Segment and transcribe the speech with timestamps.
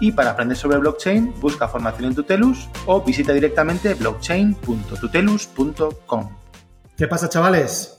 [0.00, 6.36] y para aprender sobre blockchain, busca formación en Tutelus o visita directamente blockchain.tutelus.com.
[6.96, 7.94] ¿Qué pasa, chavales?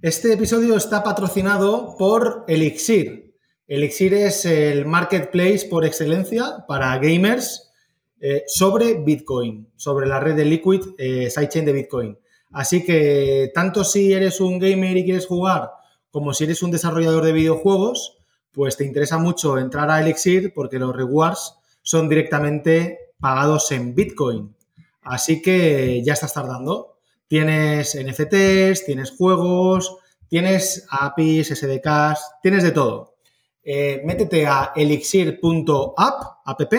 [0.00, 3.34] Este episodio está patrocinado por Elixir.
[3.66, 7.72] Elixir es el marketplace por excelencia para gamers
[8.20, 12.18] eh, sobre Bitcoin, sobre la red de Liquid eh, sidechain de Bitcoin.
[12.52, 15.70] Así que tanto si eres un gamer y quieres jugar,
[16.10, 18.18] como si eres un desarrollador de videojuegos,
[18.54, 24.54] pues te interesa mucho entrar a Elixir porque los rewards son directamente pagados en Bitcoin.
[25.02, 26.96] Así que ya estás tardando.
[27.26, 29.96] Tienes NFTs, tienes juegos,
[30.28, 33.14] tienes APIs, SDKs, tienes de todo.
[33.62, 36.72] Eh, métete a elixir.app, app,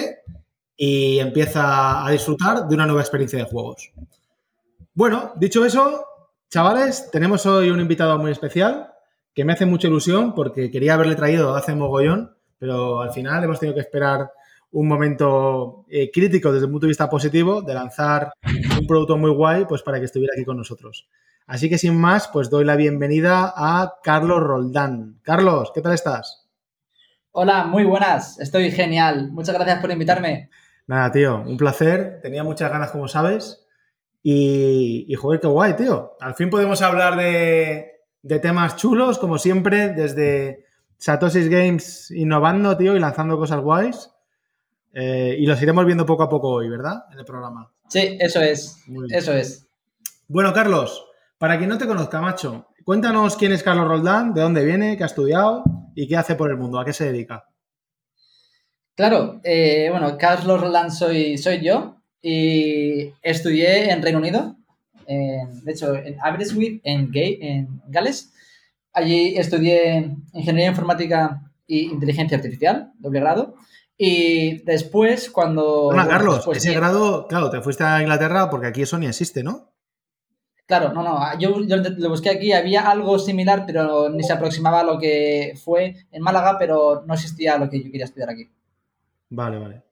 [0.78, 3.92] y empieza a disfrutar de una nueva experiencia de juegos.
[4.94, 6.06] Bueno, dicho eso,
[6.50, 8.95] chavales, tenemos hoy un invitado muy especial
[9.36, 13.60] que me hace mucha ilusión porque quería haberle traído hace mogollón, pero al final hemos
[13.60, 14.32] tenido que esperar
[14.72, 18.32] un momento eh, crítico desde un punto de vista positivo de lanzar
[18.80, 21.10] un producto muy guay pues para que estuviera aquí con nosotros.
[21.48, 25.20] Así que sin más, pues doy la bienvenida a Carlos Roldán.
[25.22, 26.48] Carlos, ¿qué tal estás?
[27.32, 28.40] Hola, muy buenas.
[28.40, 29.32] Estoy genial.
[29.32, 30.50] Muchas gracias por invitarme.
[30.88, 32.20] Nada, tío, un placer.
[32.22, 33.68] Tenía muchas ganas, como sabes.
[34.24, 36.16] Y, y joder, qué guay, tío.
[36.22, 37.95] Al fin podemos hablar de,
[38.26, 40.66] de temas chulos, como siempre, desde
[40.98, 44.10] Satoshi Games innovando, tío, y lanzando cosas guays.
[44.94, 47.04] Eh, y los iremos viendo poco a poco hoy, ¿verdad?
[47.12, 47.72] En el programa.
[47.88, 48.84] Sí, eso es.
[49.10, 49.68] Eso es.
[50.28, 51.06] Bueno, Carlos,
[51.38, 55.04] para quien no te conozca, macho, cuéntanos quién es Carlos Roldán, de dónde viene, qué
[55.04, 55.64] ha estudiado
[55.94, 57.46] y qué hace por el mundo, a qué se dedica.
[58.96, 64.56] Claro, eh, bueno, Carlos Roldán soy, soy yo y estudié en Reino Unido,
[65.08, 68.34] de hecho, en Aberystwyth, en, Gay, en Gales.
[68.94, 73.56] Allí estudié Ingeniería Informática e Inteligencia Artificial, doble grado.
[73.98, 75.88] Y después, cuando...
[75.88, 79.72] Hola, Carlos, ese grado, claro, te fuiste a Inglaterra porque aquí eso ni existe, ¿no?
[80.66, 84.84] Claro, no, no, yo, lo busqué aquí, había algo similar, pero ni se aproximaba a
[84.84, 88.50] lo que fue en Málaga, pero no existía lo que yo quería estudiar aquí.
[89.30, 89.84] Vale, vale.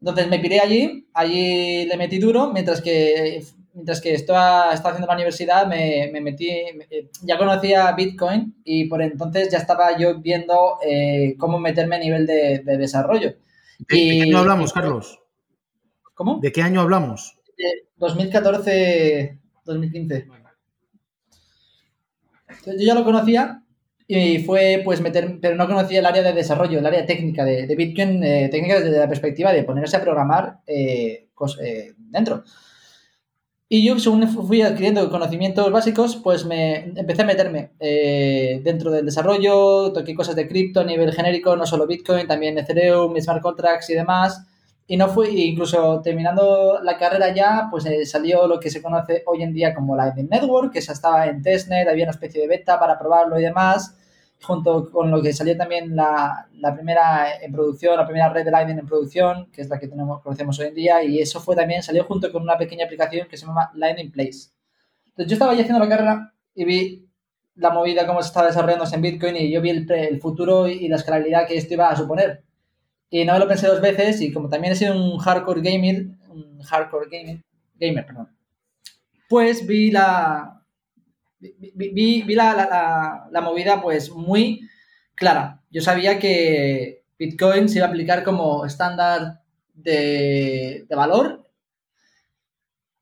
[0.00, 3.42] Entonces me piré allí, allí le metí duro, mientras que
[3.74, 6.48] mientras que estaba, haciendo la universidad, me, metí,
[7.22, 12.26] ya conocía Bitcoin y por entonces ya estaba yo viendo eh, cómo meterme a nivel
[12.26, 13.34] de, desarrollo.
[13.78, 15.20] ¿De, qué año hablamos, Carlos?
[16.14, 16.38] ¿Cómo?
[16.40, 17.36] ¿De qué año hablamos?
[17.96, 20.26] 2014, 2015.
[22.66, 23.62] yo ya lo conocía
[24.06, 27.74] y fue pues meter, pero no conocía el área de desarrollo, el área técnica de,
[27.74, 31.28] Bitcoin, eh, técnica desde la perspectiva de ponerse a programar eh,
[31.96, 32.44] dentro.
[33.68, 39.06] Y yo, según fui adquiriendo conocimientos básicos, pues me empecé a meterme eh, dentro del
[39.06, 43.88] desarrollo, toqué cosas de cripto a nivel genérico, no solo Bitcoin, también Ethereum, Smart Contracts
[43.90, 44.46] y demás.
[44.86, 49.22] Y no fui, incluso terminando la carrera ya, pues eh, salió lo que se conoce
[49.26, 52.48] hoy en día como Lightning Network, que ya estaba en testnet, había una especie de
[52.48, 53.96] beta para probarlo y demás
[54.44, 58.50] junto con lo que salió también la, la, primera en producción, la primera red de
[58.50, 61.56] Lightning en producción, que es la que tenemos, conocemos hoy en día, y eso fue
[61.56, 64.50] también, salió junto con una pequeña aplicación que se llama Lightning Place.
[65.06, 67.08] Entonces yo estaba ahí haciendo la carrera y vi
[67.56, 70.88] la movida, cómo se estaba desarrollándose en Bitcoin, y yo vi el, el futuro y
[70.88, 72.44] la escalabilidad que esto iba a suponer.
[73.10, 76.06] Y no me lo pensé dos veces, y como también he sido un hardcore gamer,
[76.28, 77.42] un hardcore gamer,
[77.78, 78.28] gamer perdón,
[79.28, 80.63] pues vi la,
[81.74, 84.68] vi, la, movida pues muy
[85.14, 85.62] clara.
[85.70, 89.40] Yo sabía que Bitcoin se iba a aplicar como estándar
[89.74, 91.48] de, valor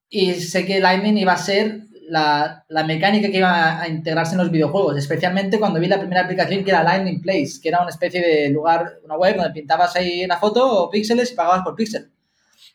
[0.09, 4.51] y sé que Lightning iba a ser la, mecánica que iba a integrarse en los
[4.51, 8.21] videojuegos, especialmente cuando vi la primera aplicación que era Lightning Place, que era una especie
[8.21, 12.11] de lugar, una web donde pintabas ahí una foto o píxeles y pagabas por píxel.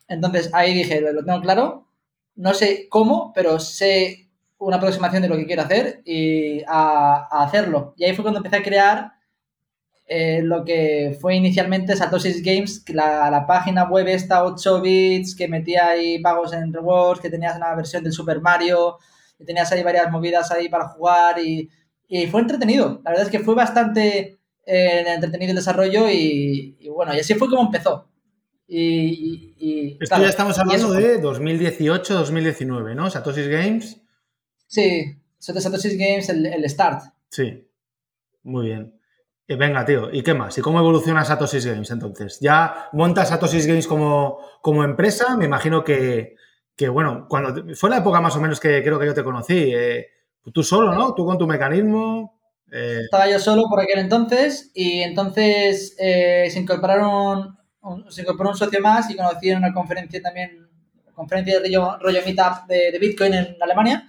[0.08, 1.88] Entonces ahí dije, lo tengo claro,
[2.36, 4.27] no sé cómo, pero sé
[4.60, 7.94] una aproximación de lo que quiero hacer y a, hacerlo.
[7.98, 9.12] Y ahí fue cuando empecé a crear
[10.08, 15.48] eh, lo que fue inicialmente Satoshi Games, la, la, página web esta 8 bits, que
[15.48, 18.98] metía ahí pagos en rewards, que tenías una versión del Super Mario,
[19.38, 21.70] que tenías ahí varias movidas ahí para jugar y,
[22.32, 23.02] fue entretenido.
[23.04, 27.34] La verdad es que fue bastante eh, entretenido el desarrollo y, y, bueno, y así
[27.34, 28.08] fue como empezó.
[28.66, 33.10] Y, Esto ya estamos hablando de 2018-2019, ¿no?
[33.10, 34.02] Satoshi Games.
[34.68, 37.04] Sí, Satoshi Games, el, el start.
[37.30, 37.68] Sí,
[38.44, 38.94] muy bien.
[39.48, 40.58] Y venga, tío, ¿y qué más?
[40.58, 42.40] ¿Y cómo evoluciona Satoshi Games entonces?
[42.42, 45.38] ¿Ya montas Satoshi Games como, como empresa?
[45.38, 46.36] Me imagino que,
[46.76, 49.72] que, bueno, cuando fue la época más o menos que creo que yo te conocí.
[49.74, 50.08] Eh,
[50.54, 51.14] tú solo, ¿no?
[51.14, 52.40] Tú con tu mecanismo.
[52.72, 53.02] Eh.
[53.06, 57.58] Estaba yo solo por aquel entonces y entonces eh, se incorporaron
[58.10, 60.68] se incorporó un socio más y conocí en una conferencia también,
[61.14, 64.08] conferencia de rollo, rollo Meetup de, Bitcoin en Alemania.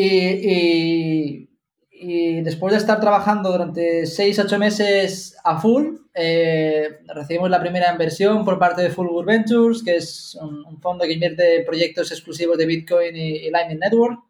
[0.00, 1.48] Y,
[1.90, 8.44] y, después de estar trabajando durante 6-8 meses a full, eh, recibimos la primera inversión
[8.44, 12.66] por parte de Full Ventures, que es un, fondo que invierte en proyectos exclusivos de
[12.66, 14.20] Bitcoin y, Lightning Network.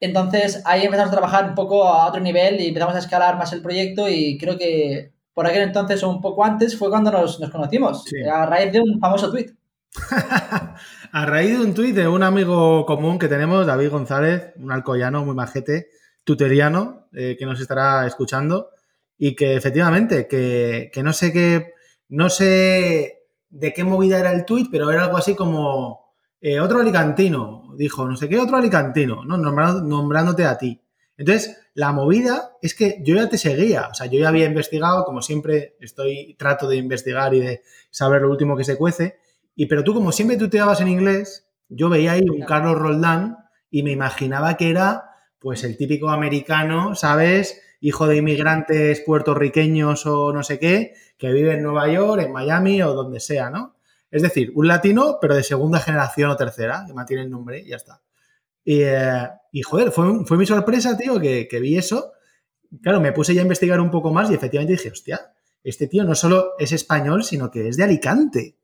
[0.00, 3.52] Entonces ahí empezamos a trabajar un poco a otro nivel y empezamos a escalar más
[3.52, 7.36] el proyecto y creo que por aquel entonces o un poco antes fue cuando nos,
[7.52, 9.50] conocimos, a raíz de un famoso tweet.
[11.12, 15.24] a raíz de un tuit de un amigo común que tenemos, David González, un alcoyano
[15.24, 15.88] muy majete,
[16.24, 18.70] tuteriano, eh, que nos estará escuchando
[19.18, 21.74] y que efectivamente, que, no sé qué,
[22.08, 26.80] no sé de qué movida era el tuit, pero era algo así como eh, otro
[26.80, 29.36] alicantino, dijo, no sé qué otro alicantino, ¿no?
[29.36, 30.80] nombrándote a ti.
[31.16, 35.04] Entonces, la movida es que yo ya te seguía, o sea, yo ya había investigado,
[35.04, 39.18] como siempre estoy, trato de investigar y de saber lo último que se cuece,
[39.60, 43.36] y pero tú como siempre tuteabas en inglés, yo veía ahí un Carlos Roldán
[43.70, 47.60] y me imaginaba que era pues el típico americano, ¿sabes?
[47.82, 52.80] Hijo de inmigrantes puertorriqueños o no sé qué, que vive en Nueva York, en Miami
[52.80, 53.76] o donde sea, ¿no?
[54.10, 57.68] Es decir, un latino, pero de segunda generación o tercera, que mantiene el nombre y
[57.68, 58.00] ya está.
[58.64, 62.12] Y, eh, y joder, fue, fue, mi sorpresa, tío, que, que, vi eso.
[62.80, 66.04] Claro, me puse ya a investigar un poco más y efectivamente dije, hostia, este tío
[66.04, 68.56] no solo es español, sino que es de Alicante.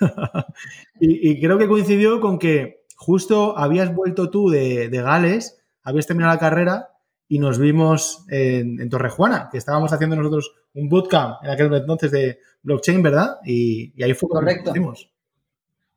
[1.00, 6.34] y, creo que coincidió con que justo habías vuelto tú de, de, Gales, habías terminado
[6.34, 6.88] la carrera
[7.28, 12.10] y nos vimos en, en Torrejuana, que estábamos haciendo nosotros un bootcamp en aquel entonces
[12.10, 13.38] de blockchain, ¿verdad?
[13.44, 14.70] Y, y ahí fue Correcto.
[14.72, 15.10] Cuando nos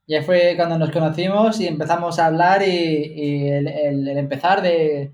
[0.05, 5.13] ya fue cuando nos conocimos y empezamos a hablar y, el, empezar de,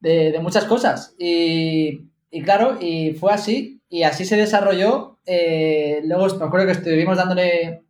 [0.00, 1.14] de, muchas cosas.
[1.18, 2.08] Y,
[2.44, 5.18] claro, y fue así, y así se desarrolló.
[5.26, 7.84] Eh, luego me acuerdo que estuvimos dándole,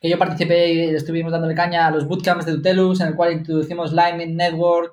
[0.00, 3.32] que yo participé y estuvimos dándole caña a los bootcamps de Tutelus, en el cual
[3.32, 4.92] introducimos Lightning Network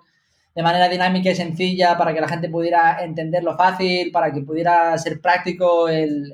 [0.54, 4.98] de manera dinámica y sencilla para que la gente pudiera entenderlo fácil, para que pudiera
[4.98, 6.34] ser práctico el,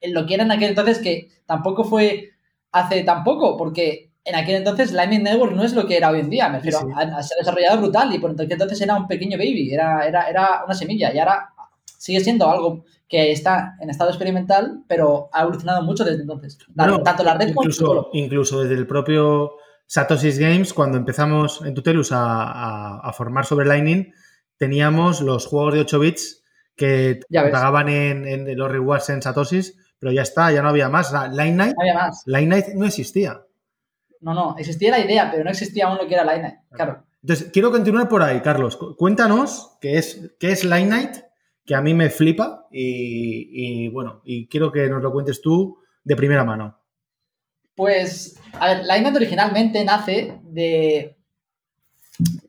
[0.00, 2.30] el lo que era en aquel entonces, que tampoco fue
[2.72, 6.20] hace tan poco, porque en aquel entonces Lightning Network no es lo que era hoy
[6.20, 9.72] en día, me refiero, se ha desarrollado brutal y por entonces era un pequeño baby,
[9.72, 11.50] era, era, era una semilla y ahora
[11.98, 16.58] sigue siendo algo que está en estado experimental, pero ha evolucionado mucho desde entonces.
[17.04, 19.52] tanto la red incluso, incluso desde el propio
[19.86, 24.12] Satoshi's Games, cuando empezamos en Tutelus a, formar sobre Lightning,
[24.56, 26.42] teníamos los juegos de 8 bits
[26.74, 31.12] que pagaban en, en, los rewards en Satoshis pero ya está, ya no había más.
[31.12, 32.22] Line Night, no, había más.
[32.26, 33.42] Line Night no existía.
[34.20, 37.04] No, no, existía la idea, pero no existía aún lo que era Line Night, claro.
[37.22, 38.76] Entonces, quiero continuar por ahí, Carlos.
[38.96, 41.16] Cuéntanos qué es, qué es Line Night,
[41.66, 46.16] que a mí me flipa y, bueno, y quiero que nos lo cuentes tú de
[46.16, 46.78] primera mano.
[47.74, 51.16] Pues, a ver, Night originalmente nace de...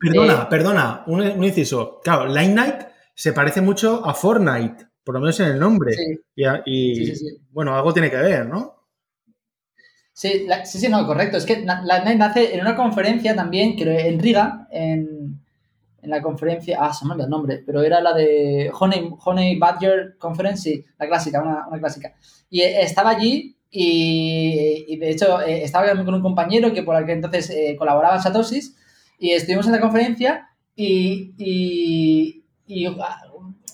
[0.00, 2.00] Perdona, perdona, un, un, inciso.
[2.02, 2.76] Claro, Line Night
[3.14, 5.96] se parece mucho a Fortnite por lo menos en el nombre.
[6.36, 7.12] Y,
[7.50, 8.84] bueno, algo tiene que ver, ¿no?
[10.12, 11.38] Sí, sí, sí, no, correcto.
[11.38, 15.17] Es que la nace en una conferencia también, creo, en Riga, en,
[16.02, 20.16] la conferencia, ah, se me olvidó el nombre, pero era la de Honey, Honey Badger
[20.18, 22.14] Conference, la clásica, una, clásica.
[22.50, 27.16] Y eh, estaba allí y, de hecho eh, estaba con un compañero que por aquel
[27.16, 28.76] entonces eh, colaboraba en Satosis
[29.18, 32.96] y estuvimos en la conferencia y, y, y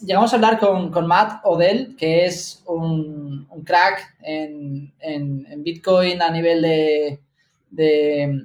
[0.04, 6.22] llegamos a hablar con, con, Matt Odell, que es un, un crack en, en, Bitcoin
[6.22, 7.20] a nivel de,
[7.70, 8.44] de,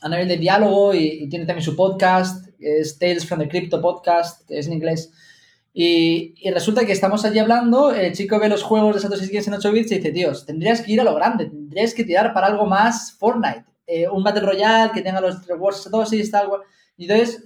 [0.00, 4.46] a nivel de diálogo y, tiene también su podcast, es Tales from the Crypto Podcast,
[4.46, 5.12] que es en inglés.
[5.72, 9.46] Y, y, resulta que estamos allí hablando, el chico ve los juegos de Satoshi Skins
[9.46, 12.34] en 8 bits y dice, tíos, tendrías que ir a lo grande, tendrías que tirar
[12.34, 16.48] para algo más Fortnite, eh, un Battle Royale que tenga los rewards Satoshi, tal,
[16.96, 17.44] y entonces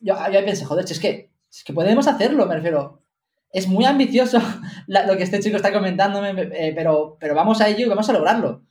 [0.00, 3.02] yo, yo pensé, joder, es que es que podemos hacerlo, me refiero.
[3.50, 4.38] Es muy ambicioso
[4.86, 8.12] lo que este chico está comentándome, eh, pero, pero vamos a ello y vamos a
[8.12, 8.62] lograrlo.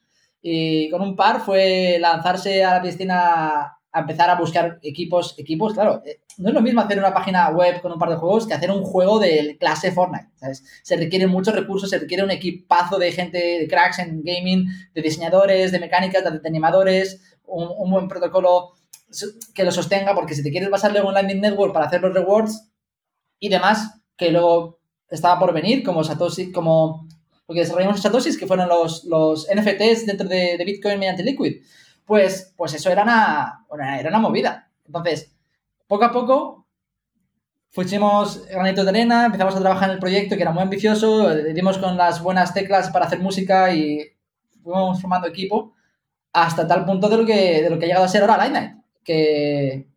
[0.42, 6.02] Y con un par fue lanzarse a la piscina empezar a buscar equipos, equipos, claro,
[6.06, 8.54] eh, no es lo mismo hacer una página web con un par de juegos que
[8.54, 10.64] hacer un juego de clase Fortnite, ¿sabes?
[10.84, 15.02] Se requieren muchos recursos, se requiere un equipazo de gente, de cracks en gaming, de
[15.02, 18.74] diseñadores, de mecánicas, de, animadores, un, buen protocolo
[19.54, 22.14] que lo sostenga, porque si te quieres basar luego en Lightning Network para hacer los
[22.14, 22.70] rewards
[23.40, 27.08] y demás, que luego estaba por venir, como Satoshi, como
[27.46, 31.62] porque desarrollamos Satoshi, que fueron los, los NFTs dentro de, de Bitcoin mediante Liquid
[32.06, 33.66] pues, pues eso era una,
[34.00, 34.70] era una movida.
[34.86, 35.36] Entonces,
[35.88, 36.66] poco a poco
[37.70, 41.78] fuimos granitos de arena, empezamos a trabajar en el proyecto que era muy ambicioso, dimos
[41.78, 44.02] con las buenas teclas para hacer música y
[44.64, 45.74] fuimos formando equipo
[46.32, 48.76] hasta tal punto de lo que, de lo que ha llegado a ser ahora Light
[49.04, 49.88] que,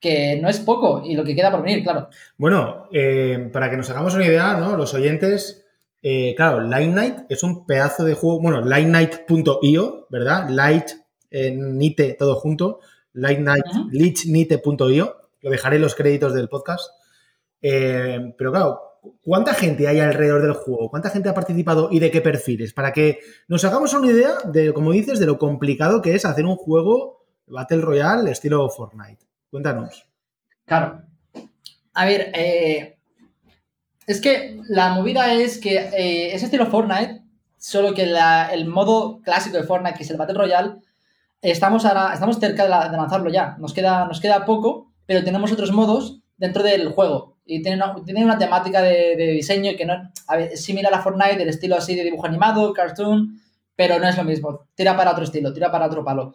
[0.00, 2.08] que no es poco y lo que queda por venir, claro.
[2.36, 4.76] Bueno, eh, para que nos hagamos una idea, ¿no?
[4.76, 5.66] Los oyentes,
[6.02, 10.48] eh, claro, Light Night es un pedazo de juego, bueno, lightnight.io, ¿verdad?
[10.50, 10.90] Light
[11.34, 12.80] en Nite todo junto,
[13.12, 15.16] lightnite.io.
[15.40, 16.90] Lo dejaré en los créditos del podcast.
[17.60, 18.80] Eh, pero claro,
[19.22, 20.88] ¿cuánta gente hay alrededor del juego?
[20.88, 22.72] ¿Cuánta gente ha participado y de qué perfiles?
[22.72, 26.46] Para que nos hagamos una idea de, como dices, de lo complicado que es hacer
[26.46, 29.26] un juego Battle Royale estilo Fortnite.
[29.50, 30.06] Cuéntanos.
[30.64, 31.02] Claro.
[31.94, 32.96] A ver, eh,
[34.06, 37.22] es que la movida es que eh, es estilo Fortnite,
[37.58, 40.76] solo que el modo clásico de Fortnite, que es el Battle Royale,
[41.50, 43.56] estamos, ahora, estamos cerca de, lanzarlo ya.
[43.58, 47.36] Nos queda, nos queda poco, pero tenemos otros modos dentro del juego.
[47.44, 49.94] Y tiene una, una temática de, diseño que no
[50.38, 53.40] es similar a Fortnite, del estilo así de dibujo animado, cartoon,
[53.76, 54.66] pero no es lo mismo.
[54.74, 56.34] Tira para otro estilo, tira para otro palo.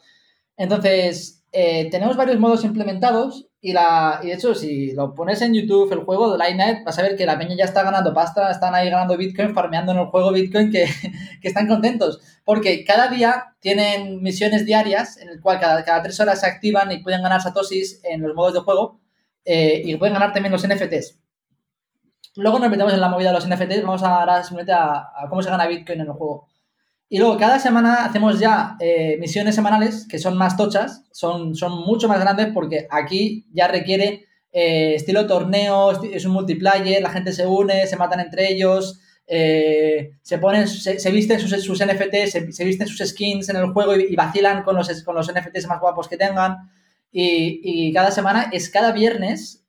[0.56, 5.54] Entonces, eh, tenemos varios modos implementados y, la, y de hecho, si lo pones en
[5.54, 8.50] YouTube, el juego de Lightnet, vas a ver que la peña ya está ganando pasta,
[8.52, 10.86] están ahí ganando Bitcoin, farmeando en el juego Bitcoin, que,
[11.42, 12.22] que están contentos.
[12.46, 16.92] Porque cada día tienen misiones diarias en el cual cada, cada tres horas se activan
[16.92, 19.02] y pueden ganar satosis en los modos de juego
[19.44, 21.20] eh, y pueden ganar también los NFTs.
[22.36, 25.50] Luego nos metemos en la movida de los NFTs, vamos ahora simplemente a cómo se
[25.50, 26.49] gana Bitcoin en el juego.
[27.12, 31.84] Y luego cada semana hacemos ya eh, misiones semanales que son más tochas, son, son
[31.84, 37.34] mucho más grandes porque aquí ya requiere eh, estilo torneo, es un multiplayer, la gente
[37.34, 42.64] se une, se matan entre ellos, eh, se ponen, se, visten sus, sus NFTs, se,
[42.64, 46.08] visten sus skins en el juego y, vacilan con los, con los NFTs más guapos
[46.08, 46.58] que tengan.
[47.12, 49.66] Y, y cada semana es cada viernes,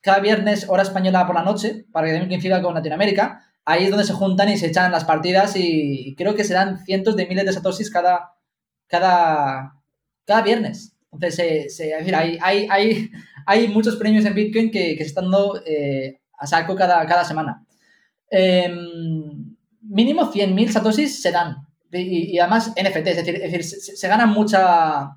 [0.00, 3.90] cada viernes hora española por la noche, para que también coincida con Latinoamérica, ahí es
[3.90, 7.44] donde se juntan y se echan las partidas y creo que serán cientos de miles
[7.46, 8.34] de satoshis cada,
[8.86, 9.80] cada,
[10.24, 10.96] cada viernes.
[11.12, 13.10] Entonces, se, decir, hay, hay,
[13.46, 17.64] hay, muchos premios en Bitcoin que, se están dando eh, a saco cada, cada semana.
[18.30, 21.56] Em, mínimo 100.000 satoshis se dan.
[21.92, 25.16] Y, además NFT, es decir, decir se, gana mucha,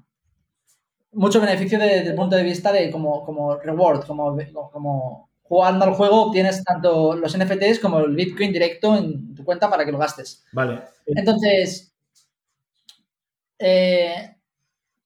[1.13, 4.37] mucho beneficio desde el punto de vista de como, como reward, como,
[4.71, 9.69] como jugando al juego obtienes tanto los NFTs como el Bitcoin directo en tu cuenta
[9.69, 10.43] para que lo gastes.
[10.51, 10.81] Vale.
[11.05, 11.93] Entonces,
[13.59, 14.35] eh,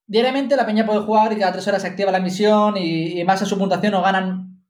[0.07, 3.41] diariamente la peña puede jugar y cada tres horas se activa la misión y, más
[3.41, 4.61] a su puntuación o ganan,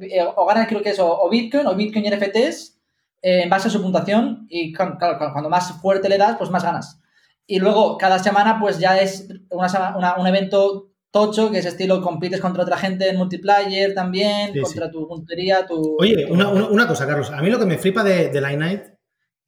[0.00, 2.78] eh, o ganan creo que es o, Bitcoin o Bitcoin y NFTs
[3.22, 4.98] eh, en base a su puntuación y claro,
[5.32, 7.00] cuando más fuerte le das, pues más ganas.
[7.46, 12.62] Y luego cada semana pues ya es un evento tocho, que es estilo compites contra
[12.62, 15.96] otra gente en multiplayer también, contra tu puntería, tu...
[15.98, 18.82] Oye, una, cosa, Carlos, a mí lo que me flipa de, de Light Night,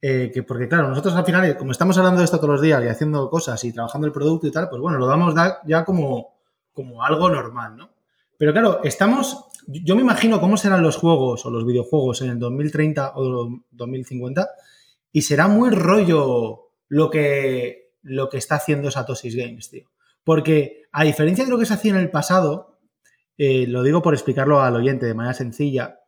[0.01, 2.83] eh, que porque claro, nosotros al final, como estamos hablando de esto todos los días
[2.83, 5.33] y haciendo cosas y trabajando el producto y tal, pues bueno, lo damos
[5.65, 6.33] ya como,
[6.73, 7.93] como algo normal, ¿no?
[8.37, 12.39] Pero claro, estamos, yo me imagino cómo serán los juegos o los videojuegos en el
[12.39, 14.49] 2030 o 2050
[15.11, 19.89] y será muy rollo lo que, lo que está haciendo Satoshi Games, tío.
[20.23, 22.79] Porque a diferencia de lo que se hacía en el pasado,
[23.37, 25.99] eh, lo digo por explicarlo al oyente de manera sencilla,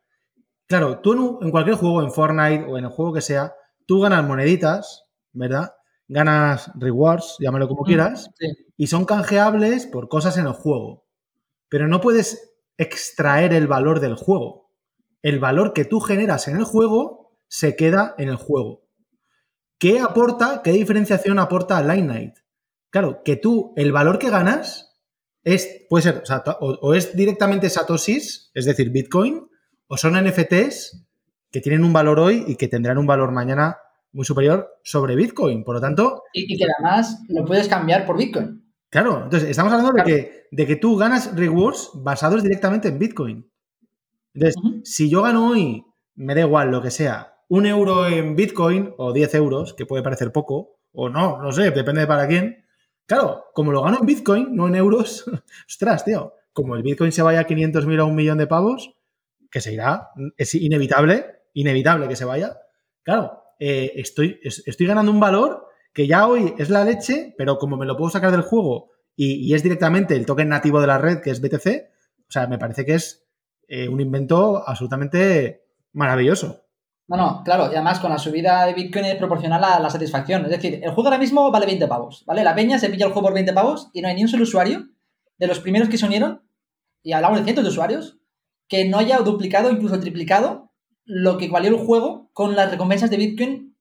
[0.66, 3.52] claro, tú en, cualquier juego, en Fortnite o en el juego que sea,
[3.84, 5.74] tú ganas moneditas, ¿verdad?
[6.06, 8.30] Ganas rewards, llámalo como mm, quieras,
[8.76, 11.04] y son canjeables por cosas en el juego.
[11.68, 14.70] Pero no puedes extraer el valor del juego.
[15.20, 18.84] El valor que tú generas en el juego se queda en el juego.
[19.78, 22.34] ¿Qué aporta, qué diferenciación aporta Line Night?
[22.96, 24.96] Claro, que tú, el valor que ganas
[25.44, 26.22] es, puede ser,
[26.60, 29.46] o, es directamente Satoshis, es decir, Bitcoin,
[29.86, 31.06] o son NFTs
[31.50, 33.76] que tienen un valor hoy y que tendrán un valor mañana
[34.12, 35.62] muy superior sobre Bitcoin.
[35.62, 36.22] Por lo tanto.
[36.32, 38.64] Y, que además lo puedes cambiar por Bitcoin.
[38.88, 43.52] Claro, entonces estamos hablando de, que, de que tú ganas rewards basados directamente en Bitcoin.
[44.32, 45.84] Entonces, si yo gano hoy,
[46.14, 50.02] me da igual lo que sea, un euro en Bitcoin o 10 euros, que puede
[50.02, 52.64] parecer poco, o no, no sé, depende de para quién,
[53.06, 55.24] Claro, como lo gano en Bitcoin, no en euros,
[55.68, 58.94] ostras, tío, como el Bitcoin se vaya a 500.000 a un millón de pavos,
[59.50, 62.58] que se irá, es inevitable, inevitable que se vaya.
[63.02, 67.76] Claro, eh, estoy, estoy ganando un valor que ya hoy es la leche, pero como
[67.76, 71.20] me lo puedo sacar del juego y, es directamente el token nativo de la red,
[71.20, 71.66] que es BTC,
[72.28, 73.26] o sea, me parece que es
[73.68, 76.65] eh, un invento absolutamente maravilloso.
[77.08, 80.44] No, no, claro, y además con la subida de Bitcoin es proporcional a la satisfacción.
[80.44, 82.42] Es decir, el juego ahora mismo vale 20 pavos, ¿vale?
[82.42, 84.42] La peña se pilla el juego por 20 pavos y no hay ni un solo
[84.42, 84.88] usuario
[85.38, 86.42] de los primeros que se unieron,
[87.02, 88.18] y hablamos de cientos de usuarios,
[88.68, 90.72] que no haya duplicado, incluso triplicado,
[91.04, 93.76] lo que valió el juego con las recompensas de Bitcoin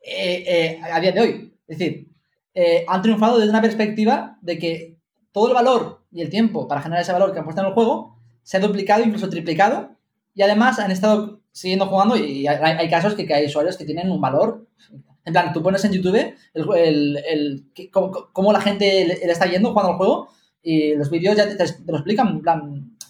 [0.00, 1.54] eh, eh, a día de hoy.
[1.68, 2.08] Es decir,
[2.54, 4.98] eh, han triunfado desde una perspectiva de que
[5.30, 7.74] todo el valor y el tiempo para generar ese valor que han puesto en el
[7.74, 9.90] juego se ha duplicado, incluso triplicado,
[10.34, 14.20] y además han estado siguiendo jugando y hay, casos que, hay usuarios que tienen un
[14.20, 14.66] valor.
[15.24, 19.92] En plan, tú pones en YouTube el, el, cómo, la gente le, está yendo jugando
[19.92, 20.28] al juego
[20.62, 22.42] y los vídeos ya te, lo explican,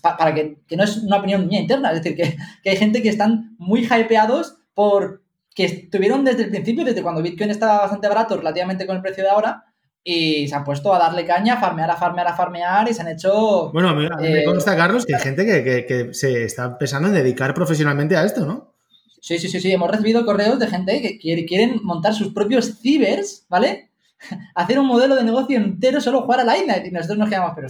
[0.02, 3.02] para que, que, no es una opinión mía interna, es decir, que, que, hay gente
[3.02, 5.22] que están muy hypeados por
[5.54, 9.24] que estuvieron desde el principio, desde cuando Bitcoin estaba bastante barato relativamente con el precio
[9.24, 9.64] de ahora,
[10.04, 13.00] y se han puesto a darle caña, a farmear, a farmear, a farmear, y se
[13.00, 13.70] han hecho...
[13.72, 17.08] Bueno, a mí, me eh, consta, Carlos, que hay gente que, que, se está pensando
[17.08, 18.74] en dedicar profesionalmente a esto, ¿no?
[19.22, 23.46] Sí, sí, sí, sí, hemos recibido correos de gente que quieren montar sus propios cibers,
[23.48, 23.88] ¿vale?
[24.54, 27.68] Hacer un modelo de negocio entero solo jugar a Lightning, y nosotros nos quedamos, pero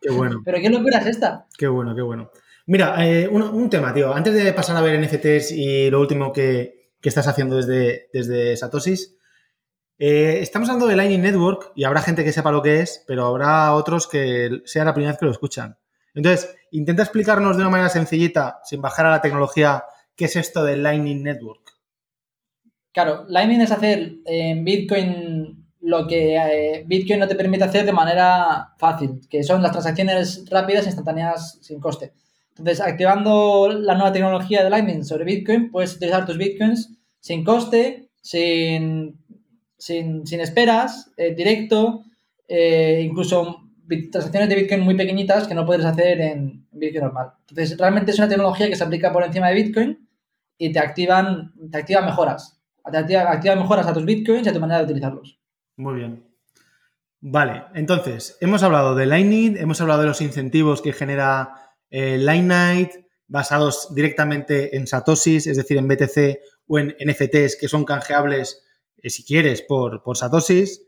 [0.00, 0.42] Qué bueno.
[0.44, 1.46] Pero qué locura es esta.
[1.56, 2.30] Qué bueno, qué bueno.
[2.66, 4.14] Mira, eh, un, tema, tío.
[4.14, 9.16] Antes de pasar a ver NFTs y lo último que, estás haciendo desde, desde Satosis,
[9.98, 13.26] eh, estamos hablando de Lightning Network y habrá gente que sepa lo que es, pero
[13.26, 15.76] habrá otros que sea la primera vez que lo escuchan.
[16.14, 19.84] Entonces, intenta explicarnos de una manera sencillita, sin bajar a la tecnología,
[20.16, 21.78] qué es esto de Lightning Network.
[22.92, 27.92] Claro, Lightning es hacer en Bitcoin lo que eh, Bitcoin no te permite hacer de
[27.92, 32.12] manera fácil, que son las transacciones rápidas instantáneas sin coste.
[32.50, 38.10] Entonces, activando la nueva tecnología de Lightning sobre Bitcoin, puedes utilizar tus Bitcoins sin coste,
[38.20, 39.20] sin,
[39.78, 42.04] sin, esperas, eh, directo,
[42.46, 43.64] eh, incluso
[44.10, 47.32] transacciones de Bitcoin muy pequeñitas que no puedes hacer en Bitcoin normal.
[47.48, 50.08] Entonces, realmente es una tecnología que se aplica por encima de Bitcoin
[50.58, 52.60] y te activan, te activan mejoras.
[52.90, 55.38] Te activan mejoras a tus Bitcoins y a tu manera de utilizarlos.
[55.76, 56.24] Muy bien.
[57.20, 61.52] Vale, entonces, hemos hablado de Lightning, hemos hablado de los incentivos que genera
[61.90, 62.90] eh, Lightnight,
[63.26, 68.64] basados directamente en Satoshis, es decir, en BTC o en NFTs que son canjeables,
[69.02, 70.82] eh, si quieres, por, por Satoshis.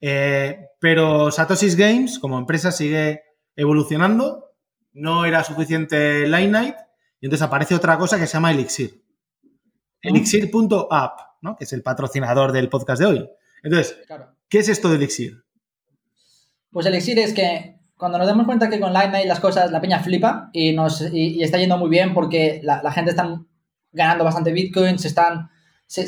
[0.00, 3.22] Eh, pero Satoshis Games, como empresa, sigue
[3.54, 4.52] evolucionando.
[4.92, 6.76] No era suficiente Lightnight
[7.20, 9.02] y entonces aparece otra cosa que se llama Elixir.
[10.02, 11.56] Elixir.app, ¿no?
[11.56, 13.30] que es el patrocinador del podcast de hoy.
[13.62, 13.96] Entonces,
[14.48, 15.44] ¿qué es esto de Elixir?
[16.70, 20.00] Pues Elixir es que cuando nos damos cuenta que con Lightning las cosas, la peña
[20.00, 23.40] flipa y, nos, y, está yendo muy bien porque la, gente está
[23.92, 25.48] ganando bastante Bitcoin, se están,
[25.86, 26.02] se,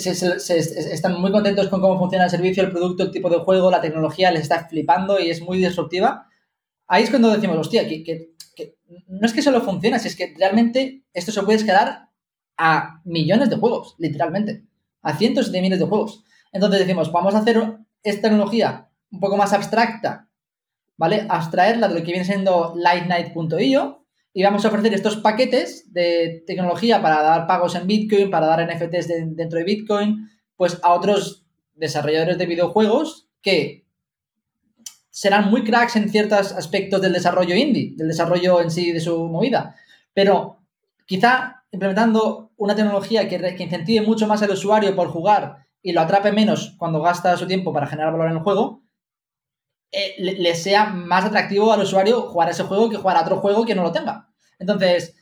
[0.93, 3.81] están muy contentos con cómo funciona el servicio, el producto, el tipo de juego, la
[3.81, 6.27] tecnología les está flipando y es muy disruptiva.
[6.87, 8.35] Ahí es cuando decimos, hostia, que, que,
[9.07, 12.09] no es que solo funciona, si es que realmente esto se puede escalar
[12.57, 14.65] a millones de juegos, literalmente,
[15.03, 16.25] a cientos de miles de juegos.
[16.53, 20.29] Entonces decimos, vamos a hacer esta tecnología un poco más abstracta,
[20.97, 21.27] ¿vale?
[21.29, 23.98] Abstraerla de lo que viene siendo lightnight.io
[24.39, 28.65] y vamos a ofrecer estos paquetes de tecnología para dar pagos en Bitcoin, para dar
[28.65, 33.85] NFTs dentro de Bitcoin, pues a otros desarrolladores de videojuegos que
[35.11, 39.27] serán muy cracks en ciertos aspectos del desarrollo indie, del desarrollo en sí de su
[39.27, 39.75] movida,
[40.15, 40.61] pero
[41.05, 46.31] quizá implementando una tecnología que, incentive mucho más al usuario por jugar y lo atrape
[46.31, 48.85] menos cuando gasta su tiempo para generar valor en el juego,
[49.91, 53.65] eh, le, sea más atractivo al usuario jugar ese juego que jugar a otro juego
[53.65, 54.28] que no lo tenga.
[54.59, 55.15] Entonces,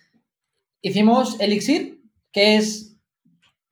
[0.80, 2.00] hicimos Elixir,
[2.32, 2.96] que es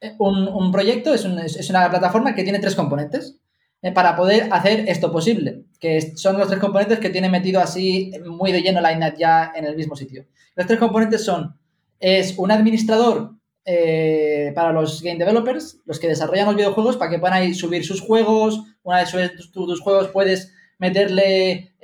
[0.00, 1.24] eh, un, proyecto, es,
[1.70, 3.38] una plataforma que tiene tres componentes
[3.82, 8.12] eh, para poder hacer esto posible, que son los tres componentes que tiene metido así
[8.26, 10.26] muy de lleno la ya en el mismo sitio.
[10.54, 11.58] Los tres componentes son,
[12.00, 17.18] es un administrador eh, para los game developers, los que desarrollan los videojuegos, para que
[17.18, 18.60] puedan ahí subir sus juegos.
[18.82, 21.74] Una vez subes tus, juegos, puedes meterle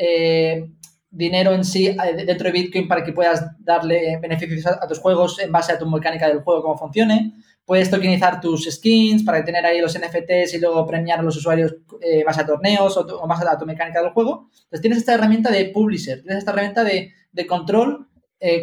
[1.11, 5.38] dinero en sí eh, dentro de Bitcoin para que puedas darle beneficios a, tus juegos
[5.40, 7.35] en base a tu mecánica del juego, cómo funcione.
[7.64, 11.75] Puedes tokenizar tus skins para tener ahí los NFTs y luego premiar a los usuarios
[12.01, 14.49] en base a torneos o, base a tu mecánica del juego.
[14.51, 18.09] Entonces tienes esta herramienta de publisher, tienes esta herramienta de, de control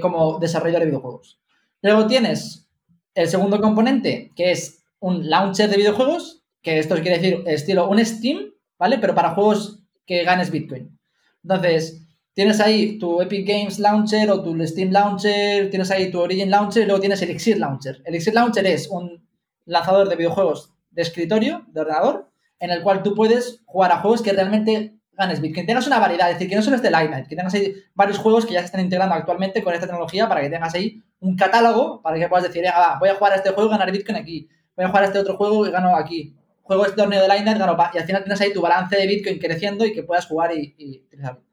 [0.02, 1.40] como desarrollador de videojuegos.
[1.84, 2.68] Luego tienes
[3.14, 8.04] el segundo componente, que es un launcher de videojuegos, que esto quiere decir estilo un
[8.04, 8.98] Steam, ¿vale?
[8.98, 11.00] Pero para juegos que ganes Bitcoin.
[11.44, 12.07] Entonces,
[12.38, 16.84] tienes ahí tu Epic Games Launcher o tu Steam Launcher, tienes ahí tu Origin Launcher
[16.84, 18.00] y luego tienes Elixir Launcher.
[18.06, 19.28] Elixir Launcher es un
[19.66, 24.22] lanzador de videojuegos de escritorio, de ordenador, en el cual tú puedes jugar a juegos
[24.22, 25.64] que realmente ganes Bitcoin.
[25.64, 27.74] Que tengas una variedad, es decir, que no solo es de Lightning, que tengas ahí
[27.96, 31.02] varios juegos que ya se están integrando actualmente con esta tecnología para que tengas ahí
[31.20, 33.92] un catálogo para que puedas decir, ah, voy a jugar a este juego y ganar
[33.92, 37.20] Bitcoin aquí, voy a jugar a este otro juego y gano aquí, juego este torneo
[37.20, 40.04] de Lightning, gano, y al final tienes ahí tu balance de Bitcoin creciendo y que
[40.04, 41.47] puedas jugar y utilizarlo.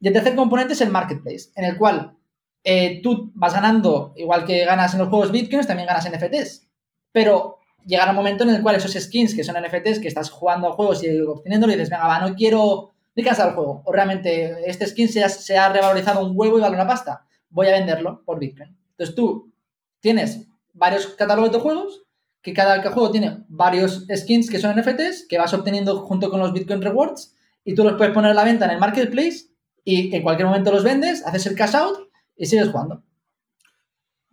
[0.00, 2.16] Y el tercer componente es el marketplace, en el cual
[2.64, 6.66] eh, tú vas ganando, igual que ganas en los juegos Bitcoin, también ganas NFTs.
[7.12, 10.68] Pero llegará un momento en el cual esos skins que son NFTs, que estás jugando
[10.68, 13.82] a juegos y obteniéndolo y dices, venga, va, no quiero ni cansar el juego.
[13.84, 17.26] O realmente este skin se ha, revalorizado un huevo y vale una pasta.
[17.48, 18.76] Voy a venderlo por Bitcoin.
[18.92, 19.52] Entonces tú
[20.00, 22.04] tienes varios catálogos de juegos,
[22.42, 26.52] que cada juego tiene varios skins que son NFTs, que vas obteniendo junto con los
[26.54, 27.34] Bitcoin Rewards,
[27.64, 29.49] y tú los puedes poner a la venta en el marketplace
[29.84, 33.02] y en cualquier momento los vendes, haces el cash out y sigues jugando.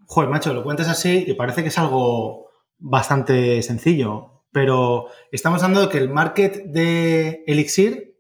[0.06, 5.82] Joder, macho, lo cuentas así y parece que es algo bastante sencillo, pero estamos hablando
[5.82, 8.16] de que el market de Elixir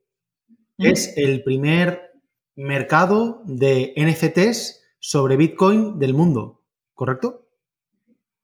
[0.77, 2.11] es el primer
[2.55, 6.63] mercado de NFTs sobre Bitcoin del mundo,
[6.93, 7.47] ¿correcto?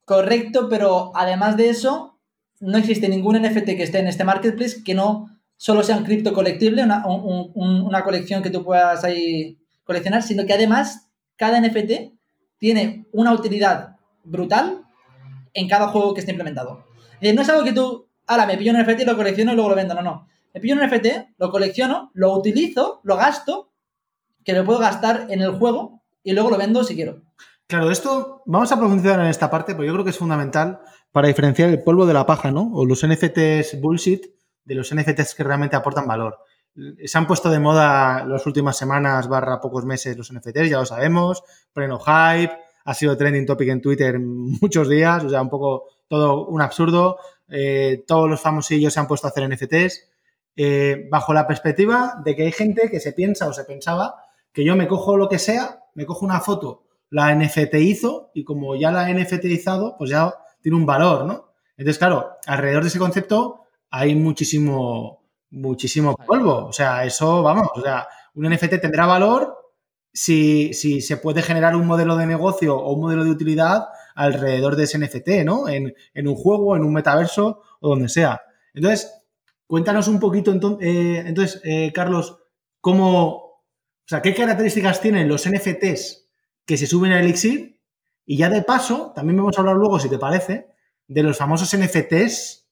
[0.05, 2.19] Correcto, pero además de eso,
[2.59, 5.32] no existe ningún NFT que esté en este marketplace que no
[5.63, 10.51] solo sea un cripto colectible, una, una colección que tú puedas ahí coleccionar, sino que
[10.51, 12.11] además cada NFT
[12.57, 13.95] tiene una utilidad
[14.25, 14.83] brutal
[15.53, 16.83] en cada juego que esté implementado.
[17.21, 19.69] no es algo que tú, ahora me pillo un NFT y lo colecciono y luego
[19.69, 20.27] lo vendo, no, no.
[20.53, 23.71] Me pillo un NFT, lo colecciono, lo utilizo, lo gasto,
[24.43, 27.21] que lo puedo gastar en el juego y luego lo vendo si quiero.
[27.67, 30.81] Claro, esto vamos a profundizar en esta parte, porque yo creo que es fundamental
[31.13, 32.69] para diferenciar el polvo de la paja, ¿no?
[32.73, 34.25] O los NFTs bullshit
[34.65, 36.39] de los NFTs que realmente aportan valor.
[37.05, 40.85] Se han puesto de moda las últimas semanas, barra pocos meses, los NFTs, ya lo
[40.85, 42.53] sabemos, pleno hype,
[42.85, 47.17] ha sido trending topic en Twitter muchos días, o sea, un poco todo un absurdo.
[47.49, 50.09] Eh, todos los famosillos se han puesto a hacer NFTs
[50.55, 54.15] eh, bajo la perspectiva de que hay gente que se piensa o se pensaba
[54.51, 58.43] que yo me cojo lo que sea, me cojo una foto, la NFT hizo y
[58.43, 61.53] como ya la NFTizado, pues ya tiene un valor, ¿no?
[61.75, 63.62] Entonces, claro, alrededor de ese concepto
[63.95, 66.65] hay muchísimo, muchísimo polvo.
[66.65, 69.55] O sea, eso, vamos, o sea, un NFT tendrá valor
[70.11, 74.75] si, si, se puede generar un modelo de negocio o un modelo de utilidad alrededor
[74.75, 75.69] de ese NFT, ¿no?
[75.69, 75.93] En,
[76.27, 78.41] un juego, en un metaverso o donde sea.
[78.73, 79.13] Entonces,
[79.67, 82.39] cuéntanos un poquito, entonces, eh, entonces eh, Carlos,
[82.81, 83.63] cómo, o
[84.07, 86.29] sea, qué características tienen los NFTs
[86.65, 87.79] que se suben a Elixir
[88.25, 90.67] y ya de paso, también vamos a hablar luego, si te parece,
[91.07, 92.62] de los famosos NFTs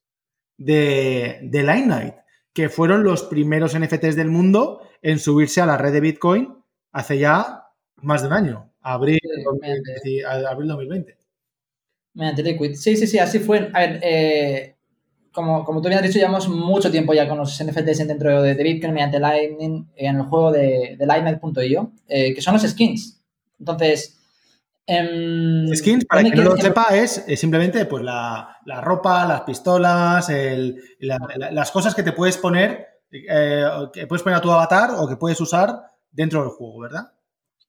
[0.63, 2.15] de, de Limelight,
[2.53, 6.55] que fueron los primeros NFTs del mundo en subirse a la red de Bitcoin
[6.91, 7.65] hace ya
[7.97, 9.19] más de un año, abril,
[10.03, 11.17] sí, abril 2020.
[12.13, 12.75] Mediante Liquid.
[12.75, 13.69] Sí, sí, sí, así fue.
[13.73, 14.75] A ver, eh,
[15.31, 18.53] como, como tú bien has dicho, llevamos mucho tiempo ya con los NFTs dentro de,
[18.55, 23.23] Bitcoin mediante Lightning en el juego de, de Lightning.io, eh, que son los skins.
[23.59, 24.20] Entonces,
[24.91, 30.31] em, skins, para quien no lo sepa, es, simplemente pues, la, ropa, las pistolas,
[30.99, 35.17] las cosas que te puedes poner, eh, que puedes poner a tu avatar o que
[35.17, 37.11] puedes usar dentro del juego, ¿verdad?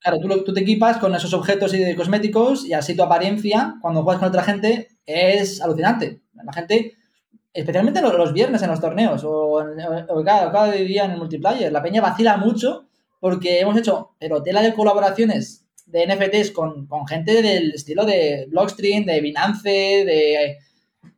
[0.01, 3.77] Claro, tú, tú, te equipas con esos objetos y de cosméticos y así tu apariencia
[3.81, 6.23] cuando juegas con otra gente es alucinante.
[6.35, 6.97] La gente,
[7.53, 9.65] especialmente los, viernes en los torneos o,
[10.25, 12.89] cada, día en el multiplayer, la peña vacila mucho
[13.21, 19.05] porque hemos hecho pero tela de colaboraciones de NFTs con, gente del estilo de Blockstream,
[19.05, 20.59] de Binance, de,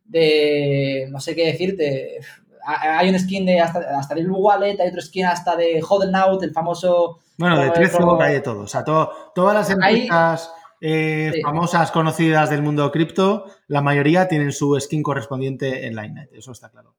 [0.05, 2.19] de no sé qué decirte,
[2.65, 6.53] hay un skin de hasta, hasta de Wallet, hay otro skin hasta de Hodlnaut, el
[6.53, 7.21] famoso...
[7.37, 8.61] Bueno, de Trezor hay de todo.
[8.61, 10.51] O sea, todas las empresas
[10.81, 16.53] eh, famosas, conocidas del mundo cripto, la mayoría tienen su skin correspondiente en Linenet, eso
[16.53, 16.95] está claro.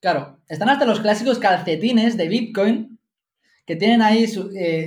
[0.00, 2.98] Claro, están hasta los clásicos calcetines de Bitcoin
[3.64, 4.86] que tienen ahí su, eh,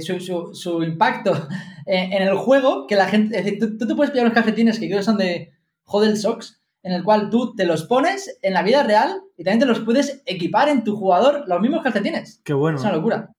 [0.85, 1.47] impacto
[1.85, 3.37] en, el juego, que la gente...
[3.37, 5.53] Es decir, tú, tú te puedes pillar unos calcetines que creo que son de
[5.85, 9.59] Hodel Socks, en el cual tú te los pones en la vida real y también
[9.59, 12.41] te los puedes equipar en tu jugador los mismos calcetines.
[12.43, 12.77] Qué bueno.
[12.77, 13.31] Es una locura.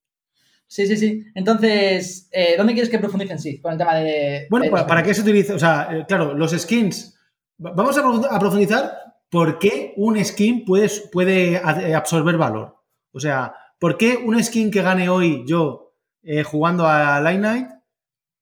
[0.66, 1.24] Sí, sí, sí.
[1.34, 4.48] Entonces, eh, ¿dónde quieres que profundice en sí con el tema de...
[4.50, 5.54] Bueno, ¿para, qué se utiliza?
[5.54, 7.16] O sea, eh, claro, los skins.
[7.58, 8.92] Vamos a profundizar
[9.30, 12.76] por qué un skin puede, puede absorber valor.
[13.12, 15.94] O sea, ¿por qué un skin que gane hoy yo
[16.44, 17.68] jugando a Light Night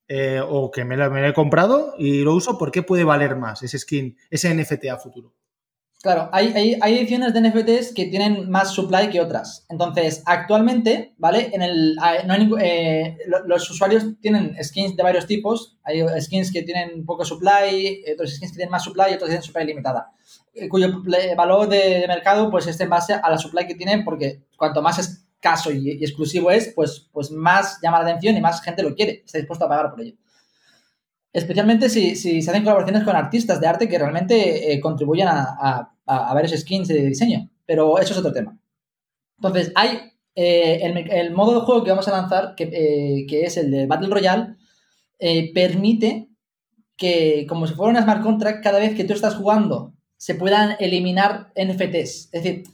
[0.06, 3.62] eh, o que me lo, he comprado y lo uso, ¿por qué puede valer más
[3.62, 5.32] ese skin, ese NFT a futuro?
[6.02, 9.64] Claro, hay, hay, hay, ediciones de NFTs que tienen más supply que otras.
[9.70, 11.48] Entonces, actualmente, ¿vale?
[11.54, 11.96] En el,
[12.60, 13.16] eh,
[13.46, 15.78] los usuarios tienen skins de varios tipos.
[15.82, 19.28] Hay skins que tienen poco supply, otros skins que tienen más supply y otros que
[19.28, 20.12] tienen supply limitada.
[20.52, 21.02] Eh, cuyo
[21.38, 25.23] valor de, mercado pues es en base a la supply que tienen, porque cuanto más
[25.44, 28.94] escaso y, y, exclusivo es, pues, pues más llama la atención y más gente lo
[28.94, 30.16] quiere, está dispuesto a pagar por ello.
[31.33, 35.42] Especialmente si, si se hacen colaboraciones con artistas de arte que realmente eh, contribuyen a,
[35.61, 37.50] a, a, varios skins de diseño.
[37.66, 38.57] Pero eso es otro tema.
[39.38, 43.42] Entonces, hay eh, el, el, modo de juego que vamos a lanzar, que, eh, que
[43.42, 44.54] es el de Battle Royale,
[45.18, 46.28] eh, permite
[46.96, 50.76] que, como si fuera una smart contract, cada vez que tú estás jugando se puedan
[50.78, 52.30] eliminar NFTs.
[52.33, 52.64] Es decir,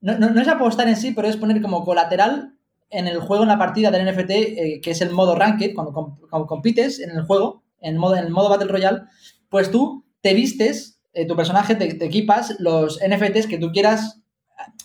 [0.00, 2.54] no, no, no es apostar en sí, pero es poner como colateral
[2.90, 6.46] en el juego, en la partida del NFT, eh, que es el modo Ranked, cuando,
[6.46, 9.02] compites en el juego, en modo, en el modo Battle Royale,
[9.48, 14.20] pues tú te vistes, eh, tu personaje, te, te, equipas los NFTs que tú quieras.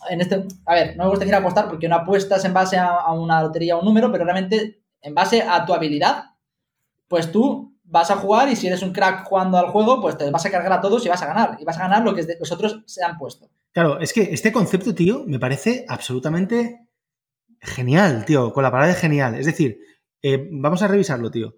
[0.09, 2.87] En este, a ver, no me gusta decir apostar porque no apuestas en base a,
[2.87, 6.25] a una lotería o un número, pero realmente en base a tu habilidad,
[7.07, 10.29] pues tú vas a jugar y si eres un crack jugando al juego, pues te
[10.29, 11.57] vas a cargar a todos y vas a ganar.
[11.59, 13.49] Y vas a ganar lo que los otros se han puesto.
[13.73, 16.87] Claro, es que este concepto, tío, me parece absolutamente
[17.59, 19.35] genial, tío, con la palabra de genial.
[19.35, 19.79] Es decir,
[20.21, 21.55] eh, vamos a revisarlo, tío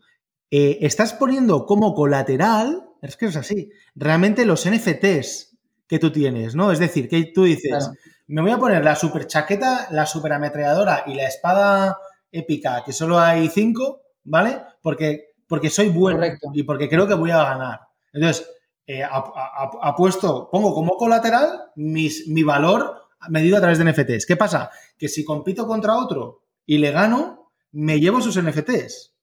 [0.52, 6.56] eh, estás poniendo como colateral, es que es así, realmente los NFTs que tú tienes,
[6.56, 6.72] ¿no?
[6.72, 7.94] Es decir, que tú dices, claro.
[8.28, 11.98] me voy a poner la super chaqueta, la super ametralladora y la espada
[12.32, 14.62] épica, que solo hay cinco, ¿vale?
[14.82, 16.52] Porque, porque soy bueno Correcto.
[16.54, 17.80] y porque creo que voy a ganar.
[18.14, 18.50] Entonces,
[18.88, 24.26] eh, apuesto, pongo como colateral mis, mi valor medido a través de NFTs.
[24.26, 24.70] ¿Qué pasa?
[24.98, 29.14] Que si compito contra otro y le gano, me llevo sus NFTs.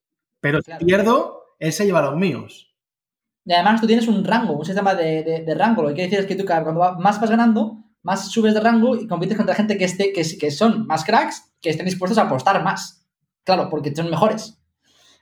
[0.40, 0.81] Pero claro.
[0.81, 2.75] si pierdo, él se lleva los míos.
[3.44, 5.83] Y además tú tienes un rango, un sistema de, de, de rango.
[5.83, 8.96] Lo que quiere decir es que tú cuando más vas ganando, más subes de rango
[8.96, 12.22] y compites contra gente que, esté, que, que son más cracks, que estén dispuestos a
[12.22, 13.07] apostar más.
[13.44, 14.59] Claro, porque son mejores.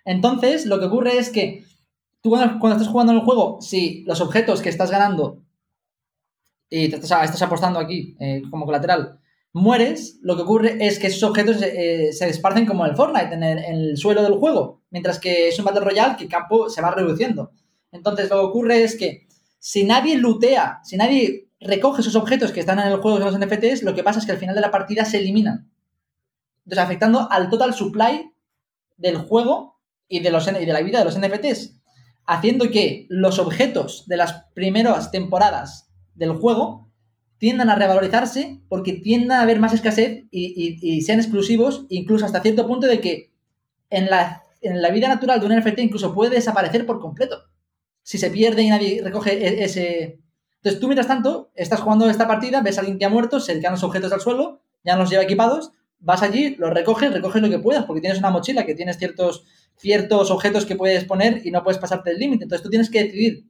[0.04, 1.64] Entonces, lo que ocurre es que
[2.20, 5.42] tú cuando, estás jugando en el juego, si los objetos que estás ganando
[6.68, 9.18] y te estás, estás apostando aquí eh, como colateral,
[9.52, 13.34] mueres, lo que ocurre es que esos objetos eh, se esparcen como en el Fortnite,
[13.34, 16.30] en el, en el, suelo del juego, mientras que es un Battle Royale que el
[16.30, 17.50] campo se va reduciendo.
[17.90, 19.26] Entonces lo que ocurre es que
[19.58, 23.38] si nadie lootea, si nadie recoge esos objetos que están en el juego de los
[23.38, 25.70] NFTs, lo que pasa es que al final de la partida se eliminan.
[26.64, 28.32] Entonces afectando al total supply
[28.96, 31.79] del juego y de, los, y de la vida de los NFTs,
[32.30, 36.88] haciendo que los objetos de las primeras temporadas del juego
[37.38, 42.68] tiendan a revalorizarse porque tiendan a haber más escasez y, sean exclusivos, incluso hasta cierto
[42.68, 43.32] punto de que
[43.88, 47.42] en la, en la vida natural de un NFT incluso puede desaparecer por completo.
[48.04, 50.20] Si se pierde y nadie recoge ese...
[50.58, 53.58] Entonces tú, mientras tanto, estás jugando esta partida, ves a alguien que ha muerto, se
[53.58, 57.42] quedan los objetos al suelo, ya no los lleva equipados, vas allí, los recoges, recoges
[57.42, 59.44] lo que puedas, porque tienes una mochila que tienes ciertos,
[59.80, 62.44] ciertos objetos que puedes poner y no puedes pasarte el límite.
[62.44, 63.46] Entonces tú tienes que decidir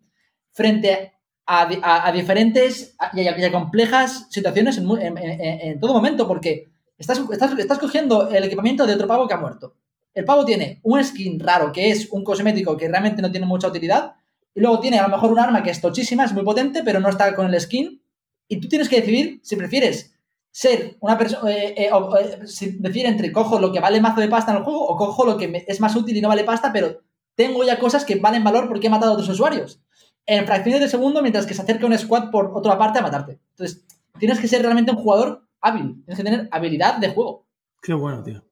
[0.53, 1.13] frente
[1.47, 7.59] a, diferentes y a, complejas situaciones en, en, en, en, todo momento, porque estás, estás,
[7.59, 9.75] estás cogiendo el equipamiento de otro pavo que ha muerto.
[10.15, 13.67] El pavo tiene un skin raro, que es un cosmético que realmente no tiene mucha
[13.67, 14.15] utilidad,
[14.55, 17.01] y luego tiene a lo mejor un arma que es tochísima, es muy potente, pero
[17.01, 18.01] no está con el skin,
[18.47, 20.15] y tú tienes que decidir si prefieres
[20.51, 24.59] ser una persona, eh, eh, eh, entre cojo lo que vale mazo de pasta en
[24.59, 27.01] el juego o cojo lo que me, es más útil y no vale pasta, pero
[27.35, 29.81] tengo ya cosas que valen valor porque he matado a otros usuarios
[30.27, 33.41] en fracciones de segundo mientras que se acerca un squad por otra parte a matarte.
[33.51, 33.85] Entonces,
[34.19, 37.47] tienes que ser realmente un jugador hábil, tienes que tener habilidad de juego.
[37.83, 38.45] Qué bueno, tío.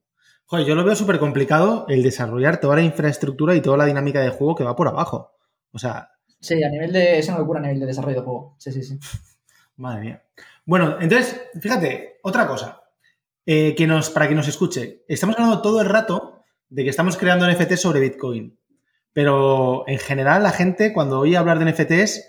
[0.47, 4.21] Joder, yo lo veo súper complicado el desarrollar toda la infraestructura y toda la dinámica
[4.21, 5.33] de juego que va por abajo.
[5.73, 6.11] O sea...
[6.41, 7.19] Sí, a nivel de...
[7.19, 8.57] Es una locura a nivel de desarrollo de juego.
[8.59, 8.99] Sí, sí, sí.
[9.77, 10.23] Madre mía.
[10.69, 12.83] Bueno, entonces, fíjate, otra cosa.
[13.47, 15.03] Eh, que nos, para que nos escuche.
[15.09, 18.61] Estamos hablando todo el rato de que estamos creando NFT sobre Bitcoin.
[19.15, 22.29] Pero en general la gente cuando oye hablar de NFTs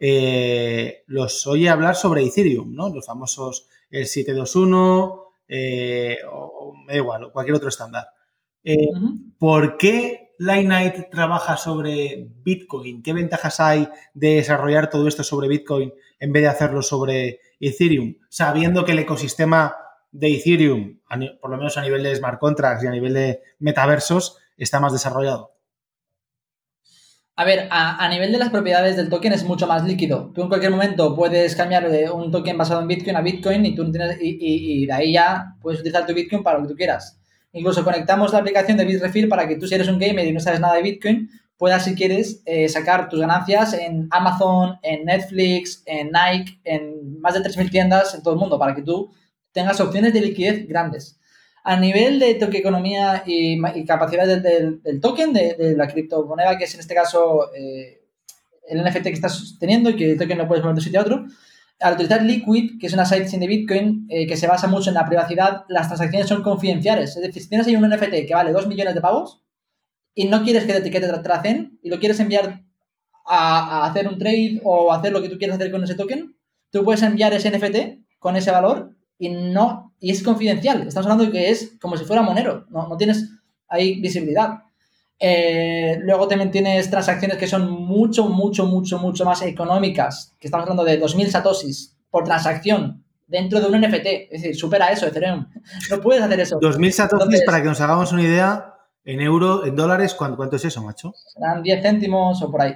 [0.00, 2.90] eh, los oye hablar sobre Ethereum, ¿no?
[2.90, 8.06] Los famosos el 721 eh, o, me da igual, cualquier otro estándar.
[9.38, 13.02] ¿Por qué Lightnight trabaja sobre Bitcoin?
[13.02, 18.16] ¿Qué ventajas hay de desarrollar todo esto sobre Bitcoin en vez de hacerlo sobre Ethereum?
[18.28, 19.76] Sabiendo que el ecosistema
[20.10, 20.98] de Ethereum,
[21.40, 24.92] por lo menos a nivel de smart contracts y a nivel de metaversos, está más
[24.92, 25.52] desarrollado.
[27.36, 30.32] A ver, a, nivel de las propiedades del token es mucho más líquido.
[30.34, 33.76] Tú en cualquier momento puedes cambiar de un token basado en Bitcoin a Bitcoin y,
[33.76, 37.20] tú tienes, y, de ahí ya puedes utilizar tu Bitcoin para lo que tú quieras.
[37.58, 40.38] Incluso conectamos la aplicación de Bitrefill para que tú si eres un gamer y no
[40.38, 45.82] sabes nada de Bitcoin, puedas, si quieres, eh, sacar tus ganancias en Amazon, en Netflix,
[45.86, 49.10] en Nike, en más de 3.000 tiendas en todo el mundo, para que tú
[49.50, 51.18] tengas opciones de liquidez grandes.
[51.64, 56.80] A nivel de tokenomiía y, y capacidad del, token, de, la criptomoneda, que es en
[56.80, 58.02] este caso eh,
[58.68, 61.00] el NFT que estás teniendo y que el token lo puedes mover de un sitio
[61.00, 61.26] a otro,
[61.80, 64.94] al utilizar Liquid, que es una sidechain de Bitcoin eh, que se basa mucho en
[64.94, 67.16] la privacidad, las transacciones son confidenciales.
[67.16, 69.42] Es decir, si tienes ahí un NFT que vale 2 millones de pavos
[70.14, 72.64] y no quieres que te tracen y lo quieres enviar
[73.24, 76.36] a, hacer un trade o hacer lo que tú quieras hacer con ese token,
[76.70, 80.86] tú puedes enviar ese NFT con ese valor y no y es confidencial.
[80.86, 83.30] Estamos hablando de que es como si fuera monero, no, no tienes
[83.68, 84.62] ahí visibilidad.
[85.20, 90.64] Eh, luego también tienes transacciones que son mucho, mucho, mucho, mucho más económicas, que estamos
[90.64, 94.06] hablando de 2.000 satoshis por transacción dentro de un NFT.
[94.30, 95.46] Es decir, supera eso, Ethereum.
[95.90, 96.60] No puedes hacer eso.
[96.60, 100.64] 2.000 satoshis, para que nos hagamos una idea, en euro, en dólares, ¿cuánto, cuánto es
[100.64, 101.14] eso, macho?
[101.14, 102.74] Serán 10 céntimos o por ahí.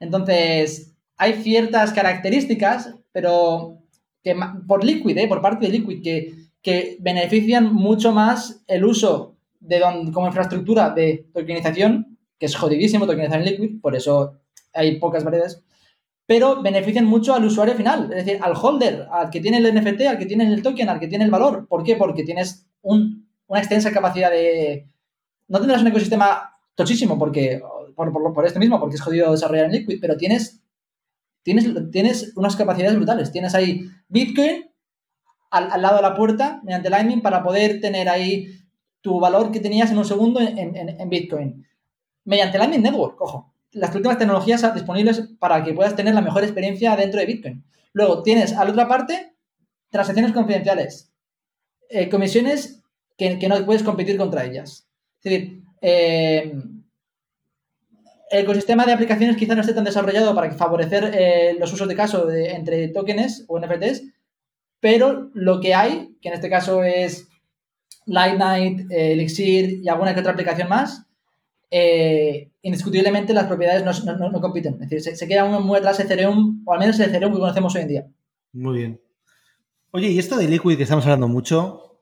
[0.00, 3.78] Entonces, hay ciertas características, pero
[4.22, 5.28] que por Liquid, ¿eh?
[5.28, 9.33] por parte de Liquid, que, que benefician mucho más el uso
[9.64, 9.80] de
[10.12, 14.40] como infraestructura de tokenización, que es jodidísimo tokenizar en Liquid, por eso
[14.72, 15.64] hay pocas variedades,
[16.26, 20.02] pero benefician mucho al usuario final, es decir, al holder, al que tiene el NFT,
[20.02, 21.66] al que tiene el token, al que tiene el valor.
[21.68, 21.96] ¿Por qué?
[21.96, 24.88] Porque tienes una extensa capacidad de...
[25.48, 27.62] No tendrás un ecosistema tochísimo porque,
[27.94, 30.62] por, por, esto mismo, porque es jodido desarrollar en Liquid, pero tienes,
[31.42, 33.30] tienes, tienes unas capacidades brutales.
[33.30, 34.70] Tienes ahí Bitcoin
[35.50, 38.63] al, al lado de la puerta mediante Lightning para poder tener ahí
[39.04, 41.66] tu valor que tenías en un segundo en, Bitcoin.
[42.24, 43.52] Mediante Lightning Network, ojo.
[43.72, 47.62] Las últimas tecnologías disponibles para que puedas tener la mejor experiencia dentro de Bitcoin.
[47.92, 49.34] Luego tienes a la otra parte
[49.90, 51.12] transacciones confidenciales,
[51.90, 52.82] eh, comisiones
[53.18, 54.88] que, no puedes competir contra ellas.
[55.22, 56.54] Es decir, eh,
[58.30, 61.94] el ecosistema de aplicaciones quizá no esté tan desarrollado para favorecer eh, los usos de
[61.94, 64.02] caso entre tokens o NFTs,
[64.80, 67.28] pero lo que hay, que en este caso es
[68.06, 71.06] Light Night, eh, Elixir y alguna que otra aplicación más,
[71.70, 74.74] eh, indiscutiblemente las propiedades no, compiten.
[74.82, 77.40] Es decir, se, queda uno muy atrás de Ethereum, o al menos el Ethereum que
[77.40, 78.06] conocemos hoy en día.
[78.52, 79.00] Muy bien.
[79.90, 82.00] Oye, y esto de Liquid que estamos hablando mucho,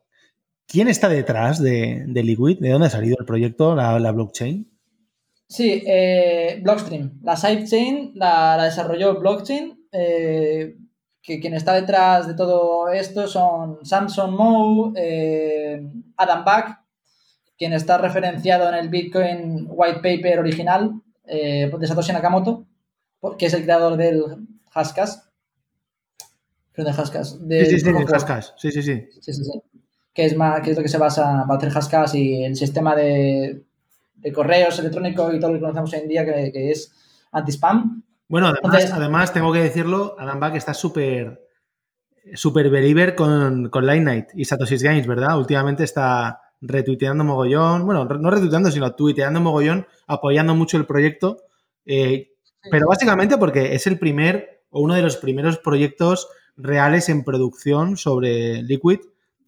[0.67, 2.59] ¿quién está detrás de, Liquid?
[2.59, 4.71] ¿De dónde ha salido el proyecto, la, blockchain?
[5.49, 7.21] Sí, eh, Blockstream.
[7.23, 9.89] La sidechain la, la desarrolló Blockchain.
[9.93, 10.77] Eh,
[11.23, 16.81] que quien está detrás de todo esto son Samson Moe, eh, Adam Back,
[17.57, 22.67] quien está referenciado en el Bitcoin White Paper original eh, de Satoshi Nakamoto,
[23.39, 24.25] que es el creador del
[24.75, 25.31] Haskas.
[26.77, 27.39] De Haskas.
[27.39, 27.93] sí, sí, sí.
[28.57, 29.09] Sí, sí, sí.
[29.21, 29.63] sí, sí, sí.
[30.13, 33.63] Que es, más, que es lo que se basa para hacer y el sistema de,
[34.17, 36.93] de correos electrónicos y todo lo que conocemos hoy en día, que, que es
[37.31, 38.03] anti-spam.
[38.33, 38.51] Bueno,
[38.95, 41.51] además, tengo que decirlo, Adam Back está súper
[42.33, 45.37] super believer con, con Light Night y Satoshi's Games, ¿verdad?
[45.37, 51.43] Últimamente está retuiteando mogollón, bueno, no retuiteando, sino tuiteando mogollón, apoyando mucho el proyecto,
[51.85, 52.31] eh,
[52.71, 57.99] pero básicamente porque es el primer o uno de los primeros proyectos reales en producción
[57.99, 59.01] sobre Liquid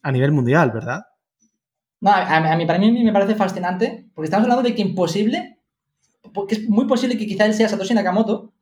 [0.03, 1.07] a nivel mundial, ¿verdad?
[2.03, 5.61] No, a, mí, para mí me parece fascinante, porque estamos hablando de que imposible,
[6.35, 8.54] porque es muy posible que quizá él sea Satoshi Nakamoto,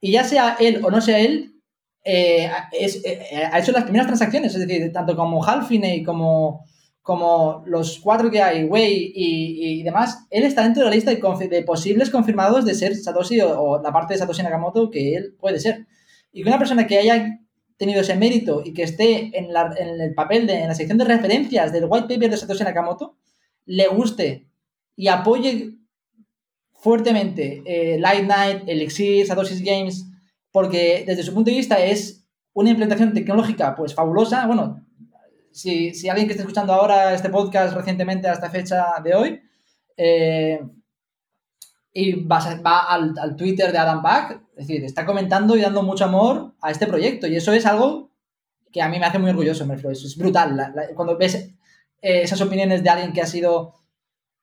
[0.00, 1.54] y ya sea él o no sea él,
[2.02, 6.64] eh, eh, ha hecho las primeras transacciones, es decir, tanto como Halfiney como,
[7.02, 11.62] como los cuatro que hay, Wei y, demás, él está dentro de la lista de,
[11.62, 15.86] posibles confirmados de ser Satoshi o, la parte de Satoshi Nakamoto que él puede ser.
[16.32, 17.40] Y que una persona que haya
[17.76, 21.72] tenido ese mérito y que esté en, el papel, de, en la sección de referencias
[21.72, 23.16] del white paper de Satoshi Nakamoto,
[23.66, 24.46] le guste
[24.96, 25.79] y apoye
[26.80, 30.06] fuertemente eh, Light Night, Elixir, Satoshi's Games,
[30.50, 34.46] porque desde su punto de vista es una implementación tecnológica pues fabulosa.
[34.46, 34.84] Bueno,
[35.52, 39.40] si, alguien que esté escuchando ahora este podcast recientemente a esta fecha de hoy,
[39.96, 40.60] eh,
[41.92, 42.38] y va,
[42.88, 46.86] al, Twitter de Adam Back, es decir, está comentando y dando mucho amor a este
[46.86, 47.26] proyecto.
[47.26, 48.10] Y eso es algo
[48.72, 50.72] que a mí me hace muy orgulloso, me es brutal.
[50.94, 53.74] cuando ves eh, esas opiniones de alguien que ha sido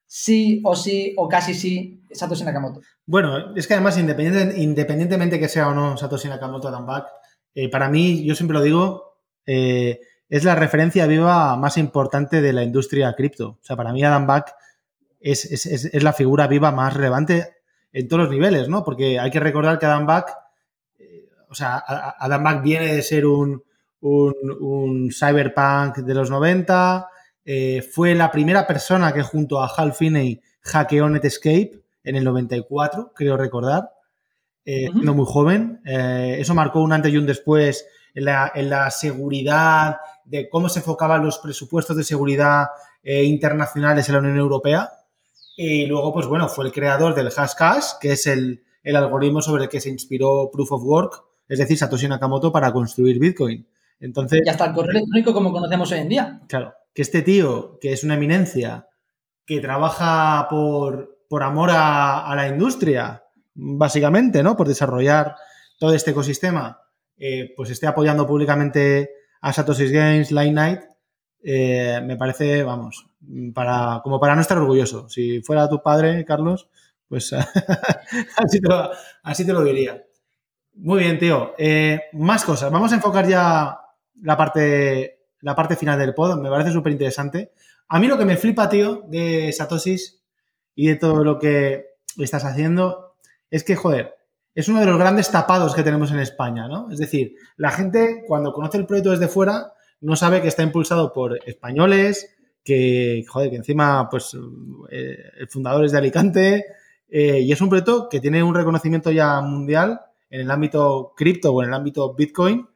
[0.06, 2.82] sí o sí o casi sí Satoshi Nakamoto.
[3.06, 7.08] Bueno, es que además, independientemente que sea o no Satoshi Nakamoto Adam Back,
[7.56, 10.00] eh, para mí, yo siempre lo digo, eh,
[10.30, 13.58] es la referencia viva más importante de la industria cripto.
[13.62, 14.56] O sea, para mí Adam Back
[15.20, 17.56] es, la figura viva más relevante
[17.92, 18.84] en todos los niveles, ¿no?
[18.84, 20.36] Porque hay que recordar que Adam Back,
[21.00, 21.84] eh, o sea,
[22.20, 23.64] Adam Back viene de ser un,
[24.02, 27.10] un, un cyberpunk de los 90,
[27.50, 33.14] eh, fue la primera persona que junto a Hal Finney hackeó Netscape en el 94,
[33.16, 33.92] creo recordar,
[34.66, 35.82] eh, siendo muy joven.
[35.86, 41.24] Eh, eso marcó un antes y un después en la, seguridad, de cómo se enfocaban
[41.24, 42.68] los presupuestos de seguridad
[43.04, 44.90] internacionales en la Unión Europea.
[45.56, 49.64] Y luego, pues bueno, fue el creador del Hashcash, que es el, el algoritmo sobre
[49.64, 53.68] el que se inspiró Proof of Work, es decir, Satoshi Nakamoto para construir Bitcoin.
[54.00, 56.42] Entonces, y hasta el correo electrónico como conocemos hoy en día.
[56.48, 58.88] Claro, que este tío, que es una eminencia,
[59.46, 63.24] que trabaja por, por amor a, la industria,
[63.54, 64.56] básicamente, ¿no?
[64.56, 65.36] Por desarrollar
[65.80, 66.82] todo este ecosistema,
[67.18, 69.12] eh, pues esté apoyando públicamente
[69.42, 70.82] a Satoshi Games, Line Night,
[71.44, 73.08] eh, me parece, vamos,
[73.54, 75.08] para, como para no estar orgulloso.
[75.10, 76.70] Si fuera tu padre, Carlos,
[77.08, 77.34] pues
[78.38, 80.04] así, te lo, diría.
[80.74, 81.54] Muy bien, tío.
[81.58, 82.72] Eh, más cosas.
[82.72, 83.80] Vamos a enfocar ya
[84.22, 87.52] la parte, la parte final del pod, me parece súper interesante.
[87.88, 90.22] A mí lo que me flipa, tío, de Satosis
[90.78, 91.88] y de todo lo que
[92.20, 93.16] estás haciendo
[93.50, 94.14] es que, joder,
[94.54, 96.92] es uno de los grandes tapados que tenemos en España, ¿no?
[96.92, 101.12] Es decir, la gente cuando conoce el proyecto desde fuera no sabe que está impulsado
[101.14, 102.30] por españoles,
[102.64, 104.38] que, joder, que encima, pues,
[104.92, 106.66] eh, el fundador es de Alicante,
[107.10, 111.54] eh, y es un proyecto que tiene un reconocimiento ya mundial en el ámbito cripto
[111.54, 112.68] o en el ámbito Bitcoin,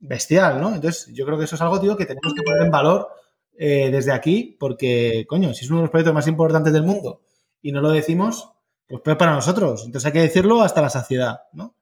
[0.00, 0.74] bestial, ¿no?
[0.74, 3.08] Entonces, yo creo que eso es algo, tío, que tenemos que poner en valor
[3.56, 7.22] eh, desde aquí, porque, coño, si es uno de los proyectos más importantes del mundo
[7.62, 8.52] y no lo decimos,
[8.86, 9.84] pues peor para nosotros.
[9.84, 11.74] Entonces hay que decirlo hasta la saciedad, ¿no?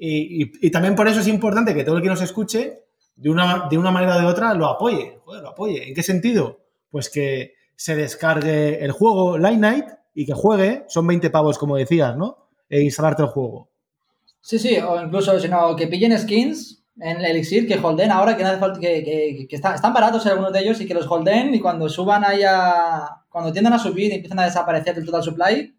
[0.00, 2.84] Y, también por eso es importante que todo el que nos escuche,
[3.16, 5.18] de una, de una manera o de otra, lo apoye.
[5.24, 5.88] Joder, lo apoye.
[5.88, 6.60] ¿En qué sentido?
[6.90, 11.76] Pues que se descargue el juego Light Night y que juegue, son 20 pavos, como
[11.76, 12.48] decías, ¿no?
[12.68, 13.70] E instalarte el juego.
[14.40, 18.36] Sí, sí, o incluso, si no, que pillen skins en el Elixir que holden ahora,
[18.36, 18.44] que,
[18.80, 22.42] que, que, están baratos algunos de ellos y que los holden y cuando suban ahí
[22.42, 25.74] a, cuando tiendan a subir y empiezan a desaparecer del total supply,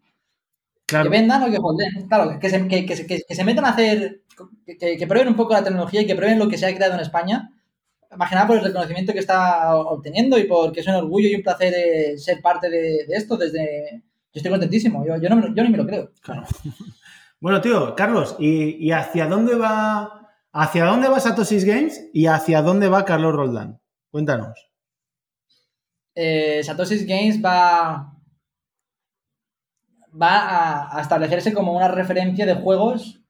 [0.86, 2.08] que vendan o que holden.
[2.08, 4.22] Claro, que se, que, que se metan a hacer,
[4.66, 7.00] que, prueben un poco la tecnología y que prueben lo que se ha creado en
[7.00, 7.50] España.
[8.12, 11.72] Imaginad por el reconocimiento que está obteniendo y porque es un orgullo y un placer
[11.72, 14.02] de ser parte de, esto desde...
[14.32, 16.12] Yo estoy contentísimo, yo, yo, no, yo ni me lo creo.
[16.22, 16.44] Claro.
[17.42, 20.20] Bueno, tío, Carlos, ¿y, ¿y hacia dónde va
[20.52, 23.80] ¿Hacia dónde va Satoshi Games y hacia dónde va Carlos Roldán?
[24.10, 24.69] Cuéntanos.
[26.22, 28.12] Eh, Satoshi Games va,
[30.22, 33.22] va a, establecerse como una referencia de juegos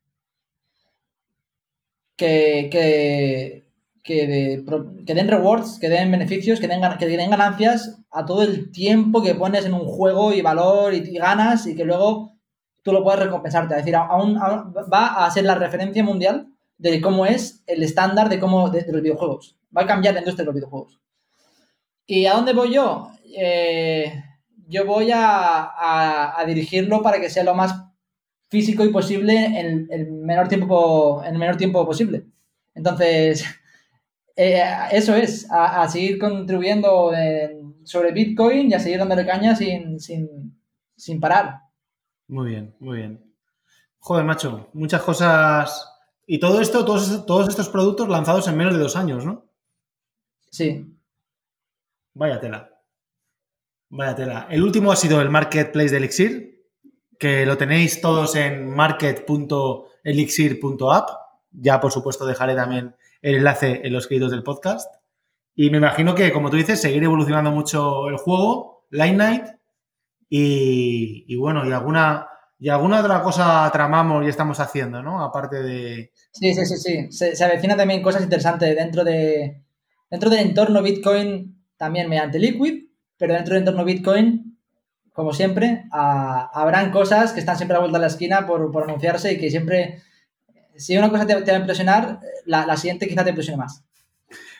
[2.16, 3.64] que, que,
[4.02, 9.64] que, den rewards, que den beneficios, que den, ganancias a todo el tiempo que pones
[9.66, 12.32] en un juego y valor y, ganas y que luego
[12.82, 13.74] tú lo puedes recompensarte.
[13.74, 18.68] Es decir, va a ser la referencia mundial de cómo es el estándar de cómo
[18.68, 19.56] de, los videojuegos.
[19.76, 21.00] Va a cambiar la industria de los videojuegos.
[22.10, 23.08] ¿Y a dónde voy yo?
[23.24, 24.12] Eh,
[24.66, 27.72] yo voy a, dirigirlo para que sea lo más
[28.48, 32.26] físico y posible en el menor tiempo, en el menor tiempo posible.
[32.74, 33.44] Entonces,
[34.36, 37.12] eh, eso es, a, seguir contribuyendo
[37.84, 40.58] sobre Bitcoin y a seguir dándole caña sin, sin,
[40.96, 41.60] sin parar.
[42.26, 43.24] Muy bien, muy bien.
[44.00, 45.88] Joder, macho, muchas cosas
[46.26, 49.44] y todo esto, todos, todos estos productos lanzados en menos de dos años, ¿no?
[50.50, 50.96] Sí.
[52.14, 52.70] Vaya tela.
[53.90, 54.46] Vaya tela.
[54.50, 56.64] El último ha sido el Marketplace de Elixir,
[57.18, 61.08] que lo tenéis todos en market.elixir.app.
[61.52, 64.94] Ya, por supuesto, dejaré también el enlace en los créditos del podcast.
[65.54, 69.44] Y me imagino que, como tú dices, seguir evolucionando mucho el juego, Line Night,
[70.32, 75.24] y, bueno, y alguna, y alguna otra cosa tramamos y estamos haciendo, ¿no?
[75.24, 76.12] Aparte de...
[76.30, 77.10] Sí, sí, sí, sí.
[77.10, 79.64] Se, se también cosas interesantes dentro de...
[80.08, 84.58] Dentro del entorno Bitcoin, también mediante Liquid, pero dentro del entorno Bitcoin,
[85.14, 88.84] como siempre, habrán cosas que están siempre a la vuelta de la esquina por, por
[88.84, 90.02] anunciarse y que siempre...
[90.76, 93.82] Si una cosa te, va a impresionar, la, la siguiente quizá te impresione más.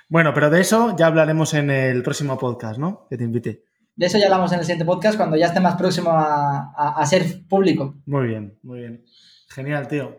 [0.08, 3.06] Bueno, pero de eso ya hablaremos en el próximo podcast, ¿no?
[3.10, 3.64] Que te invite.
[3.96, 7.46] De eso ya hablamos en el siguiente podcast cuando ya esté más próximo a, ser
[7.48, 7.96] público.
[8.06, 9.04] Muy bien, muy bien.
[9.48, 10.16] Genial, tío.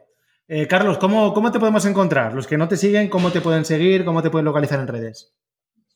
[0.47, 2.35] Eh, Carlos, ¿cómo, te podemos encontrar?
[2.35, 4.05] Los que no te siguen, ¿cómo te pueden seguir?
[4.05, 5.33] ¿Cómo te pueden localizar en redes?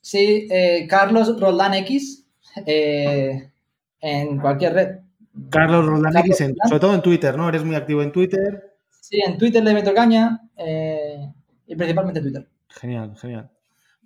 [0.05, 2.27] Sí, eh, Carlos Roldán X
[2.63, 3.51] eh,
[3.99, 4.99] en cualquier red.
[5.49, 7.49] Carlos Roldán X, sobre todo en Twitter, ¿no?
[7.49, 8.75] Eres muy activo en Twitter.
[9.01, 10.41] Sí, en Twitter le meto caña
[11.65, 12.47] y principalmente en Twitter.
[12.69, 13.49] Genial, genial.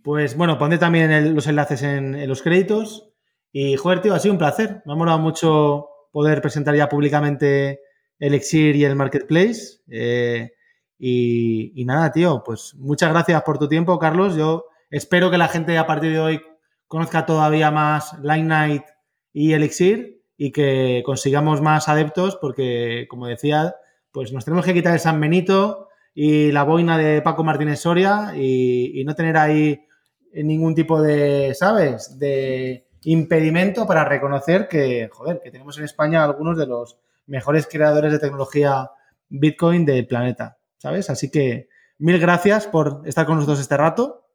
[0.01, 3.11] Pues bueno, pondré también los enlaces en los créditos
[3.51, 4.81] y, joder, tío, ha sido un placer.
[4.85, 7.81] Me ha molado mucho poder presentar ya públicamente
[8.19, 9.81] el Elixir y el Marketplace.
[9.89, 10.53] Eh,
[10.97, 14.37] y, nada, tío, pues muchas gracias por tu tiempo, Carlos.
[14.37, 16.41] Yo espero que la gente a partir de hoy
[16.87, 18.83] conozca todavía más Line Night
[19.31, 23.75] y Elixir y que consigamos más adeptos porque, como decía,
[24.11, 28.33] pues nos tenemos que quitar el San Benito y la boina de Paco Martínez Soria
[28.35, 29.85] y, no tener ahí
[30.33, 36.57] ningún tipo de, ¿sabes?, de impedimento para reconocer que, joder, que tenemos en España algunos
[36.57, 38.91] de los mejores creadores de tecnología
[39.29, 41.09] Bitcoin del planeta, ¿sabes?
[41.09, 41.69] Así que
[41.99, 44.28] mil gracias por estar con nosotros este rato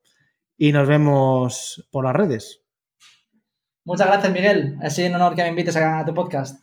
[0.56, 2.62] y nos vemos por las redes.
[3.84, 4.78] Muchas gracias, Miguel.
[4.82, 6.62] Ha sido un honor que me invites a tu podcast.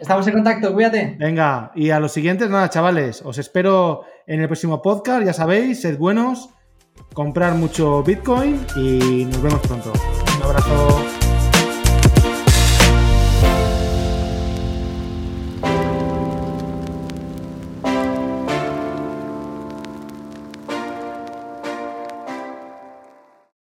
[0.00, 1.16] Estamos en contacto, cuídate.
[1.18, 5.80] Venga, y a los siguientes, nada, chavales, os espero en el próximo podcast, ya sabéis,
[5.80, 6.50] sed buenos,
[7.14, 9.92] comprar mucho Bitcoin y nos vemos pronto.
[10.36, 11.17] Un abrazo.